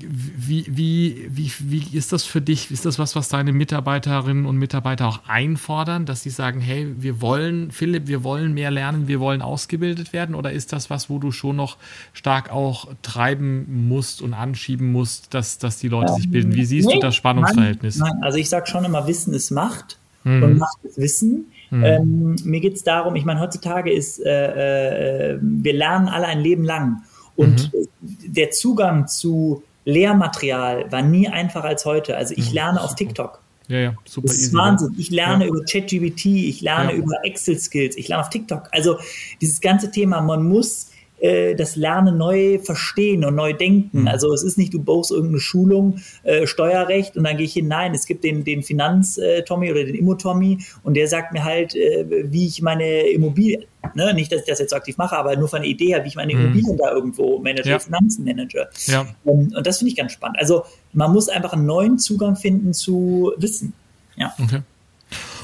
wie, 0.00 0.66
wie, 0.68 1.28
wie, 1.30 1.52
wie 1.60 1.96
ist 1.96 2.12
das 2.12 2.24
für 2.24 2.40
dich? 2.40 2.70
Ist 2.70 2.84
das 2.84 2.98
was, 2.98 3.16
was 3.16 3.28
deine 3.28 3.52
Mitarbeiterinnen 3.52 4.46
und 4.46 4.56
Mitarbeiter 4.56 5.08
auch 5.08 5.20
einfordern, 5.26 6.06
dass 6.06 6.22
sie 6.22 6.30
sagen, 6.30 6.60
hey, 6.60 6.94
wir 6.98 7.20
wollen, 7.20 7.70
Philipp, 7.70 8.06
wir 8.06 8.22
wollen 8.22 8.54
mehr 8.54 8.70
lernen, 8.70 9.08
wir 9.08 9.20
wollen 9.20 9.42
ausgebildet 9.42 10.12
werden? 10.12 10.34
Oder 10.34 10.52
ist 10.52 10.72
das 10.72 10.90
was, 10.90 11.10
wo 11.10 11.18
du 11.18 11.32
schon 11.32 11.56
noch 11.56 11.78
stark 12.12 12.50
auch 12.50 12.88
treiben 13.02 13.88
musst 13.88 14.22
und 14.22 14.34
anschieben 14.34 14.92
musst, 14.92 15.34
dass, 15.34 15.58
dass 15.58 15.78
die 15.78 15.88
Leute 15.88 16.12
ja, 16.12 16.16
sich 16.16 16.30
bilden? 16.30 16.54
Wie 16.54 16.64
siehst 16.64 16.88
nee, 16.88 16.94
du 16.94 17.00
das 17.00 17.16
Spannungsverhältnis? 17.16 17.96
Nein, 17.96 18.12
nein, 18.14 18.22
also 18.22 18.38
ich 18.38 18.48
sage 18.48 18.66
schon 18.66 18.84
immer, 18.84 19.06
Wissen 19.06 19.34
ist 19.34 19.50
Macht 19.50 19.98
mhm. 20.24 20.42
und 20.42 20.58
Macht 20.58 20.78
ist 20.84 20.98
Wissen. 20.98 21.46
Mhm. 21.70 21.84
Ähm, 21.84 22.36
mir 22.44 22.60
geht 22.60 22.74
es 22.74 22.82
darum, 22.82 23.16
ich 23.16 23.24
meine, 23.24 23.40
heutzutage 23.40 23.92
ist, 23.92 24.24
äh, 24.24 25.32
äh, 25.32 25.38
wir 25.40 25.72
lernen 25.72 26.08
alle 26.08 26.26
ein 26.26 26.40
Leben 26.40 26.64
lang. 26.64 27.02
Und 27.36 27.72
mhm. 27.72 27.86
der 28.26 28.50
Zugang 28.50 29.06
zu 29.06 29.62
Lehrmaterial 29.84 30.90
war 30.90 31.02
nie 31.02 31.28
einfacher 31.28 31.68
als 31.68 31.84
heute. 31.84 32.16
Also 32.16 32.34
ich 32.36 32.50
mhm. 32.50 32.54
lerne 32.54 32.82
auf 32.82 32.94
TikTok. 32.94 33.40
Ja, 33.68 33.78
ja, 33.78 33.94
super. 34.04 34.28
Das 34.28 34.36
ist 34.36 34.48
easy, 34.48 34.56
Wahnsinn. 34.56 34.94
Ich 34.98 35.10
lerne 35.10 35.44
ja. 35.44 35.50
über 35.50 35.64
ChatGPT, 35.64 36.26
ich 36.26 36.62
lerne 36.62 36.92
ja. 36.92 36.98
über 36.98 37.24
Excel-Skills, 37.24 37.96
ich 37.96 38.08
lerne 38.08 38.22
auf 38.22 38.30
TikTok. 38.30 38.68
Also 38.72 38.98
dieses 39.40 39.60
ganze 39.60 39.90
Thema, 39.90 40.20
man 40.20 40.42
muss 40.42 40.87
äh, 41.20 41.54
das 41.54 41.76
Lernen 41.76 42.16
neu 42.16 42.58
verstehen 42.58 43.24
und 43.24 43.34
neu 43.34 43.52
denken. 43.52 44.02
Mhm. 44.02 44.08
Also 44.08 44.32
es 44.32 44.42
ist 44.42 44.58
nicht, 44.58 44.74
du 44.74 44.82
baust 44.82 45.10
irgendeine 45.10 45.40
Schulung, 45.40 46.00
äh, 46.22 46.46
Steuerrecht 46.46 47.16
und 47.16 47.24
dann 47.24 47.36
gehe 47.36 47.46
ich 47.46 47.54
hin. 47.54 47.68
Nein, 47.68 47.94
es 47.94 48.06
gibt 48.06 48.24
den, 48.24 48.44
den 48.44 48.62
Finanz-Tommy 48.62 49.70
oder 49.70 49.84
den 49.84 49.94
Immo-Tommy 49.94 50.58
und 50.82 50.94
der 50.94 51.08
sagt 51.08 51.32
mir 51.32 51.44
halt, 51.44 51.74
äh, 51.74 52.06
wie 52.30 52.46
ich 52.46 52.62
meine 52.62 53.08
Immobilie, 53.08 53.66
ne, 53.94 54.14
nicht, 54.14 54.32
dass 54.32 54.40
ich 54.40 54.46
das 54.46 54.58
jetzt 54.58 54.70
so 54.70 54.76
aktiv 54.76 54.96
mache, 54.96 55.16
aber 55.16 55.36
nur 55.36 55.48
von 55.48 55.62
der 55.62 55.70
Idee 55.70 55.88
her, 55.88 56.04
wie 56.04 56.08
ich 56.08 56.16
meine 56.16 56.34
mhm. 56.34 56.40
Immobilien 56.40 56.76
da 56.76 56.92
irgendwo 56.92 57.38
manage, 57.38 57.68
ja. 57.68 57.78
Finanzen 57.78 58.24
manage. 58.24 58.68
Ja. 58.86 59.06
Und, 59.24 59.56
und 59.56 59.66
das 59.66 59.78
finde 59.78 59.90
ich 59.90 59.96
ganz 59.96 60.12
spannend. 60.12 60.38
Also 60.38 60.64
man 60.92 61.12
muss 61.12 61.28
einfach 61.28 61.52
einen 61.52 61.66
neuen 61.66 61.98
Zugang 61.98 62.36
finden 62.36 62.72
zu 62.74 63.32
Wissen. 63.36 63.72
Ja. 64.16 64.34
Okay. 64.38 64.60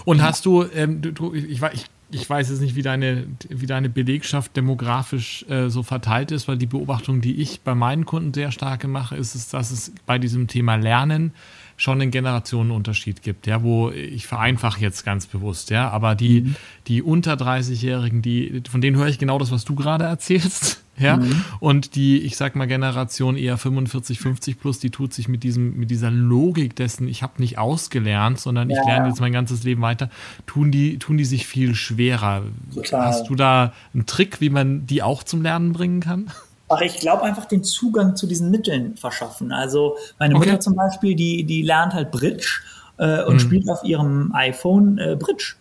Und 0.05 0.23
hast 0.23 0.45
du, 0.45 0.65
ähm, 0.75 1.01
du, 1.01 1.33
ich, 1.33 1.63
ich, 1.63 1.87
ich 2.15 2.31
weiß 2.31 2.51
jetzt 2.51 2.61
nicht, 2.61 2.77
wie 2.77 2.83
deine, 2.83 3.27
wie 3.49 3.67
deine 3.67 3.89
Belegschaft 3.89 4.57
demografisch 4.57 5.45
äh, 5.49 5.69
so 5.69 5.83
verteilt 5.83 6.31
ist, 6.31 6.47
weil 6.47 6.57
die 6.57 6.67
Beobachtung, 6.67 7.21
die 7.21 7.41
ich 7.41 7.63
bei 7.63 7.75
meinen 7.75 8.07
Kunden 8.07 8.33
sehr 8.33 8.53
stark 8.53 8.87
mache, 8.87 9.17
ist, 9.17 9.35
es, 9.35 9.49
dass 9.49 9.71
es 9.73 9.93
bei 10.07 10.19
diesem 10.19 10.47
Thema 10.47 10.77
Lernen 10.77 11.33
schon 11.77 12.01
einen 12.01 12.11
Generationenunterschied 12.11 13.23
gibt, 13.23 13.47
ja, 13.47 13.63
wo 13.63 13.91
ich 13.91 14.27
vereinfache 14.27 14.81
jetzt 14.81 15.05
ganz 15.05 15.27
bewusst, 15.27 15.71
ja, 15.71 15.91
aber 15.91 16.15
die, 16.15 16.43
mhm. 16.43 16.57
die 16.87 17.03
unter 17.03 17.35
30-Jährigen, 17.35 18.23
die, 18.23 18.63
von 18.69 18.81
denen 18.81 18.97
höre 18.97 19.09
ich 19.09 19.19
genau 19.19 19.39
das, 19.39 19.51
was 19.51 19.65
du 19.65 19.75
gerade 19.75 20.05
erzählst, 20.05 20.85
ja, 20.99 21.17
mhm. 21.17 21.45
und 21.59 21.97
die, 21.97 22.19
ich 22.19 22.37
sag 22.37 22.55
mal, 22.55 22.67
Generation 22.67 23.37
eher 23.37 23.59
45, 23.59 24.21
50 24.21 24.61
plus, 24.61 24.79
die 24.79 24.91
tut 24.91 25.13
sich 25.13 25.27
mit 25.27 25.43
diesem, 25.43 25.77
mit 25.77 25.91
dieser 25.91 26.11
Logik 26.11 26.77
dessen, 26.77 27.09
ich 27.09 27.23
habe 27.23 27.35
nicht 27.39 27.59
ausgelernt, 27.59 28.39
sondern 28.39 28.71
ja. 28.71 28.81
ich 28.81 28.87
lerne 28.87 29.09
jetzt 29.09 29.21
mein 29.21 29.33
ganzes 29.33 29.65
Leben 29.65 29.83
weiter, 29.83 30.11
tun 30.47 30.71
die, 30.71 30.99
tun 30.99 31.17
die 31.17 31.25
sich 31.25 31.47
viel 31.47 31.75
schwerer. 31.75 32.43
Total. 32.73 33.07
Hast 33.07 33.29
du 33.29 33.35
da 33.35 33.73
einen 33.93 34.07
Trick, 34.07 34.41
wie 34.41 34.51
man 34.51 34.87
die 34.87 35.03
auch 35.03 35.25
zum 35.25 35.43
Lernen 35.43 35.73
bringen 35.73 36.01
kann? 36.01 36.31
Ach, 36.69 36.81
ich 36.81 36.99
glaube 36.99 37.23
einfach 37.23 37.45
den 37.45 37.63
Zugang 37.63 38.17
zu 38.17 38.27
diesen 38.27 38.51
Mitteln 38.51 38.97
verschaffen. 38.97 39.53
Also 39.53 39.97
meine 40.19 40.35
Mutter 40.35 40.53
okay. 40.53 40.61
zum 40.61 40.75
Beispiel, 40.75 41.15
die, 41.15 41.45
die 41.45 41.63
lernt 41.63 41.93
halt 41.93 42.11
Bridge 42.11 42.63
äh, 42.99 43.23
und 43.25 43.35
mhm. 43.35 43.39
spielt 43.41 43.69
auf 43.69 43.85
ihrem 43.85 44.33
iPhone 44.35 44.99
äh, 44.99 45.17
Bridge. 45.19 45.55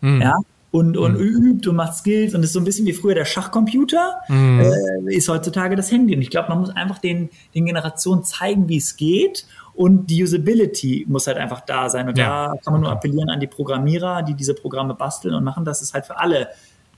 Mhm. 0.00 0.22
Ja. 0.22 0.34
Und, 0.72 0.96
und 0.96 1.14
mhm. 1.14 1.20
übt 1.20 1.68
und 1.68 1.76
macht 1.76 1.94
Skills 1.94 2.34
und 2.34 2.42
ist 2.42 2.52
so 2.52 2.60
ein 2.60 2.64
bisschen 2.64 2.86
wie 2.86 2.92
früher 2.92 3.14
der 3.14 3.24
Schachcomputer, 3.24 4.16
mhm. 4.28 4.60
äh, 5.08 5.14
ist 5.14 5.28
heutzutage 5.28 5.76
das 5.76 5.90
Handy. 5.90 6.14
Und 6.14 6.22
ich 6.22 6.30
glaube, 6.30 6.48
man 6.48 6.60
muss 6.60 6.70
einfach 6.70 6.98
den, 6.98 7.30
den 7.54 7.66
Generationen 7.66 8.24
zeigen, 8.24 8.68
wie 8.68 8.76
es 8.76 8.96
geht 8.96 9.46
und 9.74 10.06
die 10.06 10.22
Usability 10.22 11.04
muss 11.08 11.26
halt 11.26 11.36
einfach 11.36 11.60
da 11.60 11.88
sein. 11.90 12.08
Und 12.08 12.18
ja. 12.18 12.48
da 12.48 12.56
kann 12.62 12.72
man 12.72 12.82
nur 12.82 12.90
appellieren 12.90 13.28
an 13.28 13.40
die 13.40 13.46
Programmierer, 13.46 14.22
die 14.22 14.34
diese 14.34 14.54
Programme 14.54 14.94
basteln 14.94 15.34
und 15.34 15.44
machen, 15.44 15.64
dass 15.64 15.82
es 15.82 15.92
halt 15.92 16.06
für 16.06 16.18
alle 16.18 16.48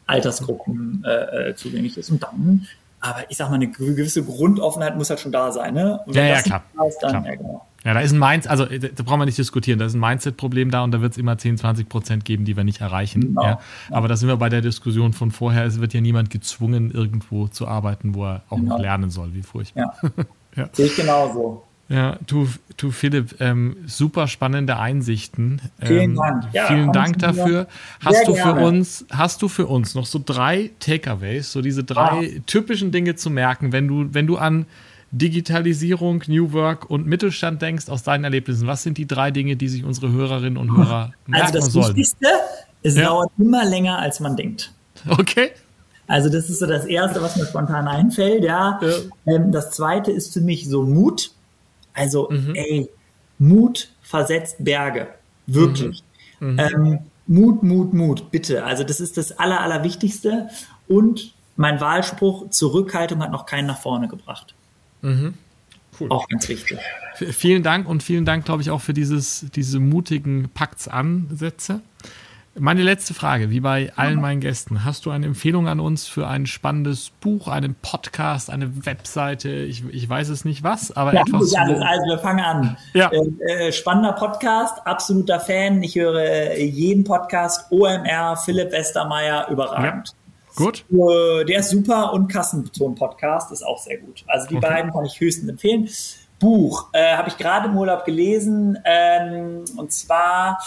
Altersgruppen 0.07 1.05
äh, 1.05 1.51
äh 1.51 1.55
zugänglich 1.55 1.99
ist. 1.99 2.11
Und 2.11 2.23
dann 2.23 2.67
aber 3.01 3.31
ich 3.31 3.37
sag 3.37 3.49
mal, 3.49 3.57
eine 3.57 3.71
gewisse 3.71 4.25
Grundoffenheit 4.25 4.97
muss 4.97 5.11
halt 5.11 5.21
schon 5.21 5.33
da 5.33 5.53
sein. 5.53 5.75
Ne? 5.75 6.01
Und 6.07 6.15
ja, 6.15 6.25
ja, 6.25 6.43
klar. 6.43 6.63
Ist, 6.87 6.99
dann, 7.01 7.11
klar. 7.11 7.27
Ja, 7.27 7.35
genau. 7.35 7.65
Ja, 7.85 7.95
da 7.95 8.01
ist 8.01 8.13
ein 8.13 8.19
Mindset, 8.19 8.51
also 8.51 8.65
äh, 8.65 8.79
da 8.81 9.03
brauchen 9.05 9.21
wir 9.21 9.27
nicht 9.27 9.39
diskutieren, 9.39 9.79
da 9.79 9.87
ist 9.87 9.95
ein 9.95 10.01
Mindset-Problem 10.01 10.71
da 10.71 10.83
und 10.83 10.91
da 10.91 11.01
wird 11.01 11.13
es 11.13 11.19
immer 11.19 11.39
10, 11.39 11.59
20 11.59 11.89
Prozent 11.89 12.25
geben, 12.25 12.45
die 12.45 12.57
wir 12.57 12.65
nicht 12.65 12.81
erreichen. 12.81 13.21
Genau. 13.21 13.43
Ja. 13.43 13.61
Aber 13.91 14.09
da 14.09 14.17
sind 14.17 14.29
wir 14.29 14.37
bei 14.37 14.49
der 14.49 14.63
Diskussion 14.63 15.13
von 15.13 15.31
vorher, 15.31 15.65
es 15.65 15.81
wird 15.81 15.95
ja 15.95 16.01
niemand 16.01 16.31
gezwungen, 16.31 16.91
irgendwo 16.91 17.47
zu 17.47 17.69
arbeiten, 17.69 18.15
wo 18.15 18.25
er 18.25 18.43
auch 18.49 18.57
genau. 18.57 18.75
noch 18.75 18.83
lernen 18.83 19.11
soll, 19.11 19.33
wie 19.35 19.43
furchtbar. 19.43 19.95
Ja. 20.03 20.25
ja. 20.65 20.69
Sehe 20.73 20.87
ich 20.87 20.97
genauso. 20.97 21.68
Ja, 21.89 22.19
du, 22.27 22.49
du 22.77 22.91
Philipp, 22.91 23.41
ähm, 23.41 23.77
super 23.87 24.29
spannende 24.29 24.77
Einsichten. 24.79 25.63
Vielen 25.81 26.11
ähm, 26.11 26.17
Dank. 26.17 26.45
Ja, 26.53 26.67
vielen 26.67 26.93
Dank 26.93 27.19
dafür. 27.19 27.67
Hast 28.05 28.29
du 28.29 28.35
für 28.35 28.53
uns, 28.53 29.07
hast 29.11 29.41
du 29.41 29.49
für 29.49 29.67
uns 29.67 29.95
noch 29.95 30.05
so 30.05 30.21
drei 30.25 30.71
Takeaways, 30.81 31.51
so 31.51 31.63
diese 31.63 31.85
drei 31.85 32.37
ah. 32.37 32.41
typischen 32.47 32.93
Dinge 32.93 33.15
zu 33.15 33.31
merken, 33.31 33.73
wenn 33.73 33.89
du, 33.89 34.13
wenn 34.13 34.27
du 34.27 34.37
an 34.37 34.67
Digitalisierung, 35.11 36.23
New 36.27 36.53
Work 36.53 36.91
und 36.91 37.07
Mittelstand 37.07 37.63
denkst 37.63 37.89
aus 37.89 38.03
deinen 38.03 38.25
Erlebnissen? 38.25 38.67
Was 38.67 38.83
sind 38.83 38.99
die 38.99 39.07
drei 39.07 39.31
Dinge, 39.31 39.57
die 39.57 39.69
sich 39.69 39.85
unsere 39.85 40.13
Hörerinnen 40.13 40.59
und 40.59 40.77
Hörer 40.77 40.95
also 40.95 41.13
merken 41.27 41.27
sollen? 41.27 41.43
Also 41.43 41.59
das 41.59 41.73
sollen? 41.73 41.97
Wichtigste, 41.97 42.27
es 42.83 42.97
ja. 42.97 43.05
dauert 43.07 43.31
immer 43.39 43.65
länger, 43.65 43.99
als 43.99 44.21
man 44.21 44.37
denkt. 44.37 44.73
Okay. 45.09 45.53
Also 46.07 46.31
das 46.31 46.49
ist 46.51 46.59
so 46.59 46.67
das 46.67 46.87
Erste, 46.87 47.23
was 47.23 47.37
mir 47.37 47.47
spontan 47.47 47.87
einfällt. 47.87 48.43
Ja. 48.43 48.81
ja. 48.83 49.35
Ähm, 49.35 49.53
das 49.53 49.71
Zweite 49.71 50.11
ist 50.11 50.33
für 50.33 50.41
mich 50.41 50.69
so 50.69 50.83
Mut. 50.83 51.31
Also, 51.99 52.29
mhm. 52.31 52.55
ey, 52.55 52.89
Mut 53.39 53.91
versetzt 54.03 54.57
Berge. 54.59 55.09
Wirklich. 55.47 56.03
Mhm. 56.41 56.53
Mhm. 56.53 56.59
Ähm, 56.59 56.99
Mut, 57.27 57.63
Mut, 57.63 57.93
Mut, 57.93 58.31
bitte. 58.31 58.65
Also, 58.65 58.85
das 58.85 59.01
ist 59.01 59.17
das 59.17 59.39
Aller, 59.39 59.61
Allerwichtigste. 59.61 60.49
Und 60.87 61.35
mein 61.57 61.81
Wahlspruch, 61.81 62.51
Zurückhaltung 62.51 63.23
hat 63.23 63.33
noch 63.33 63.45
keinen 63.45 63.67
nach 63.67 63.81
vorne 63.81 64.09
gebracht. 64.09 64.55
Mhm. 65.03 65.35
Cool. 65.99 66.11
Auch 66.11 66.29
ganz 66.29 66.49
wichtig. 66.49 66.79
Vielen 67.15 67.63
Dank 67.63 67.89
und 67.89 68.03
vielen 68.03 68.25
Dank, 68.25 68.45
glaube 68.45 68.63
ich, 68.63 68.71
auch 68.71 68.81
für 68.81 68.95
dieses, 68.95 69.47
diese 69.55 69.81
mutigen 69.81 70.49
Paktsansätze. 70.55 71.81
Meine 72.61 72.83
letzte 72.83 73.15
Frage, 73.15 73.51
wie 73.51 73.61
bei 73.61 73.93
allen 73.97 74.21
meinen 74.21 74.41
Gästen, 74.41 74.85
hast 74.85 75.07
du 75.07 75.11
eine 75.11 75.27
Empfehlung 75.27 75.69
an 75.69 75.81
uns 75.81 76.07
für 76.07 76.27
ein 76.27 76.47
spannendes 76.47 77.11
Buch, 77.21 77.47
einen 77.47 77.75
Podcast, 77.75 78.51
eine 78.51 78.85
Webseite, 78.85 79.51
ich, 79.51 79.85
ich 79.91 80.09
weiß 80.09 80.29
es 80.29 80.45
nicht 80.45 80.63
was, 80.63 80.91
aber 80.97 81.15
ja, 81.15 81.21
etwas. 81.21 81.55
Alles. 81.55 81.81
Also 81.81 82.07
wir 82.07 82.19
fangen 82.19 82.45
an. 82.45 82.77
Ja. 82.95 83.11
Äh, 83.13 83.69
äh, 83.69 83.73
spannender 83.73 84.13
Podcast, 84.13 84.87
absoluter 84.87 85.39
Fan. 85.41 85.83
Ich 85.83 85.95
höre 85.95 86.21
äh, 86.21 86.65
jeden 86.65 87.05
Podcast, 87.05 87.71
OMR, 87.71 88.37
Philipp 88.37 88.73
Westermeier, 88.73 89.49
überragend. 89.51 90.09
Ja. 90.09 90.65
Gut. 90.65 90.85
Äh, 90.91 91.45
der 91.45 91.61
ist 91.61 91.71
super 91.71 92.13
und 92.13 92.29
Kassenton-Podcast 92.29 93.53
ist 93.53 93.65
auch 93.65 93.79
sehr 93.79 93.99
gut. 93.99 94.25
Also 94.27 94.49
die 94.49 94.57
okay. 94.57 94.67
beiden 94.67 94.93
kann 94.93 95.05
ich 95.05 95.21
höchstens 95.21 95.49
empfehlen. 95.49 95.89
Buch 96.41 96.89
äh, 96.93 97.17
habe 97.17 97.29
ich 97.29 97.37
gerade 97.37 97.69
im 97.69 97.77
Urlaub 97.77 98.05
gelesen 98.05 98.79
ähm, 98.85 99.65
und 99.77 99.93
zwar 99.93 100.59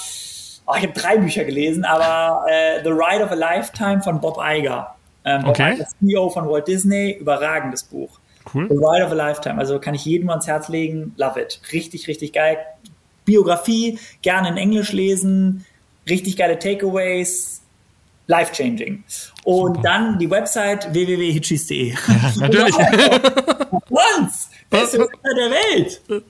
oh, 0.66 0.74
ich 0.78 0.84
habe 0.84 0.94
drei 0.94 1.18
Bücher 1.18 1.44
gelesen, 1.44 1.86
aber 1.86 2.46
äh, 2.50 2.84
The 2.84 2.90
Ride 2.90 3.24
of 3.24 3.32
a 3.32 3.36
Lifetime 3.36 4.02
von 4.02 4.20
Bob 4.20 4.38
Iger. 4.42 4.96
Ähm, 5.26 5.42
Bob 5.44 5.52
okay. 5.52 5.74
Iger, 5.76 5.88
CEO 6.00 6.30
von 6.30 6.50
Walt 6.50 6.68
Disney, 6.68 7.12
überragendes 7.20 7.84
Buch. 7.84 8.20
Cool. 8.54 8.68
The 8.70 8.76
Ride 8.76 9.06
of 9.06 9.12
a 9.12 9.16
Lifetime, 9.16 9.60
also 9.60 9.80
kann 9.80 9.94
ich 9.94 10.06
jedem 10.06 10.30
ans 10.30 10.48
Herz 10.48 10.68
legen, 10.68 11.14
love 11.18 11.40
it. 11.40 11.62
Richtig, 11.72 12.08
richtig 12.08 12.34
geil. 12.34 12.58
Biografie, 13.26 14.00
gerne 14.22 14.50
in 14.50 14.58
Englisch 14.58 14.92
lesen, 14.92 15.66
richtig 16.10 16.38
geile 16.38 16.58
Takeaways, 16.58 17.62
life-changing. 18.28 19.04
Und 19.44 19.76
Super. 19.76 19.82
dann 19.84 20.20
die 20.20 20.30
Website 20.30 20.92
www.hitchis.de. 20.92 21.90
Ja, 21.92 21.98
natürlich. 22.38 22.76
Once! 23.90 24.50
Beste 24.70 25.00
Website 25.00 25.38
der 25.38 25.52
Welt. 25.52 26.02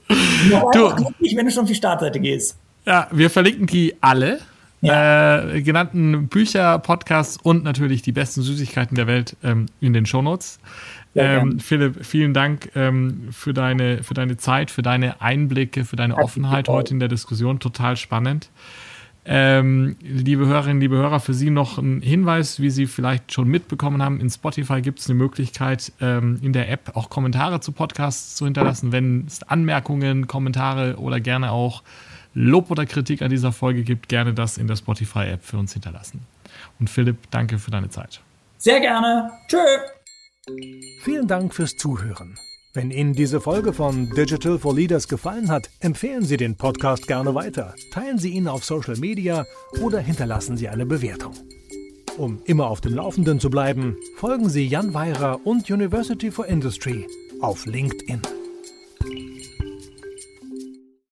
Du, 0.72 0.94
glücklich, 0.94 1.36
wenn 1.36 1.46
du 1.46 1.52
schon 1.52 1.62
auf 1.62 1.68
die 1.68 1.74
Startseite 1.74 2.18
gehst. 2.18 2.56
Ja, 2.84 3.08
wir 3.12 3.30
verlinken 3.30 3.66
die 3.66 3.94
alle 4.00 4.40
ja. 4.80 5.44
äh, 5.44 5.62
genannten 5.62 6.28
Bücher, 6.28 6.78
Podcasts 6.78 7.36
und 7.36 7.64
natürlich 7.64 8.02
die 8.02 8.12
besten 8.12 8.42
Süßigkeiten 8.42 8.96
der 8.96 9.06
Welt 9.06 9.36
ähm, 9.42 9.66
in 9.80 9.92
den 9.92 10.06
Shownotes. 10.06 10.58
Ähm, 11.14 11.60
Philipp, 11.60 12.04
vielen 12.04 12.32
Dank 12.32 12.70
ähm, 12.74 13.28
für, 13.30 13.52
deine, 13.52 14.02
für 14.02 14.14
deine 14.14 14.38
Zeit, 14.38 14.70
für 14.70 14.82
deine 14.82 15.20
Einblicke, 15.20 15.84
für 15.84 15.96
deine 15.96 16.16
Offenheit 16.16 16.68
heute 16.68 16.94
in 16.94 17.00
der 17.00 17.08
Diskussion. 17.08 17.60
Total 17.60 17.96
spannend. 17.96 18.48
Ähm, 19.24 19.94
liebe 20.00 20.46
Hörerinnen, 20.46 20.80
liebe 20.80 20.96
Hörer, 20.96 21.20
für 21.20 21.34
Sie 21.34 21.50
noch 21.50 21.78
ein 21.78 22.00
Hinweis, 22.00 22.58
wie 22.58 22.70
Sie 22.70 22.86
vielleicht 22.86 23.32
schon 23.32 23.46
mitbekommen 23.46 24.02
haben. 24.02 24.20
In 24.20 24.30
Spotify 24.30 24.82
gibt 24.82 24.98
es 24.98 25.08
eine 25.08 25.16
Möglichkeit, 25.16 25.92
ähm, 26.00 26.40
in 26.42 26.52
der 26.52 26.70
App 26.70 26.96
auch 26.96 27.08
Kommentare 27.08 27.60
zu 27.60 27.70
Podcasts 27.70 28.34
zu 28.34 28.46
hinterlassen. 28.46 28.90
Wenn 28.90 29.26
es 29.26 29.44
Anmerkungen, 29.44 30.26
Kommentare 30.26 30.96
oder 30.96 31.20
gerne 31.20 31.52
auch 31.52 31.84
Lob 32.34 32.70
oder 32.70 32.86
Kritik 32.86 33.22
an 33.22 33.30
dieser 33.30 33.52
Folge 33.52 33.82
gibt, 33.82 34.08
gerne 34.08 34.34
das 34.34 34.58
in 34.58 34.66
der 34.66 34.76
Spotify-App 34.76 35.44
für 35.44 35.58
uns 35.58 35.72
hinterlassen. 35.72 36.20
Und 36.80 36.88
Philipp, 36.88 37.30
danke 37.30 37.58
für 37.58 37.70
deine 37.70 37.90
Zeit. 37.90 38.20
Sehr 38.58 38.80
gerne. 38.80 39.30
Tschö. 39.48 39.58
Vielen 41.02 41.26
Dank 41.26 41.54
fürs 41.54 41.76
Zuhören. 41.76 42.36
Wenn 42.74 42.90
Ihnen 42.90 43.12
diese 43.12 43.40
Folge 43.40 43.74
von 43.74 44.08
Digital 44.10 44.58
for 44.58 44.74
Leaders 44.74 45.06
gefallen 45.06 45.50
hat, 45.50 45.68
empfehlen 45.80 46.24
Sie 46.24 46.38
den 46.38 46.56
Podcast 46.56 47.06
gerne 47.06 47.34
weiter, 47.34 47.74
teilen 47.92 48.18
Sie 48.18 48.30
ihn 48.30 48.48
auf 48.48 48.64
Social 48.64 48.96
Media 48.96 49.44
oder 49.82 49.98
hinterlassen 49.98 50.56
Sie 50.56 50.68
eine 50.68 50.86
Bewertung. 50.86 51.34
Um 52.16 52.40
immer 52.46 52.68
auf 52.68 52.80
dem 52.80 52.94
Laufenden 52.94 53.40
zu 53.40 53.50
bleiben, 53.50 53.96
folgen 54.16 54.48
Sie 54.48 54.66
Jan 54.66 54.94
Weirer 54.94 55.40
und 55.44 55.70
University 55.70 56.30
for 56.30 56.46
Industry 56.46 57.06
auf 57.40 57.66
LinkedIn. 57.66 58.22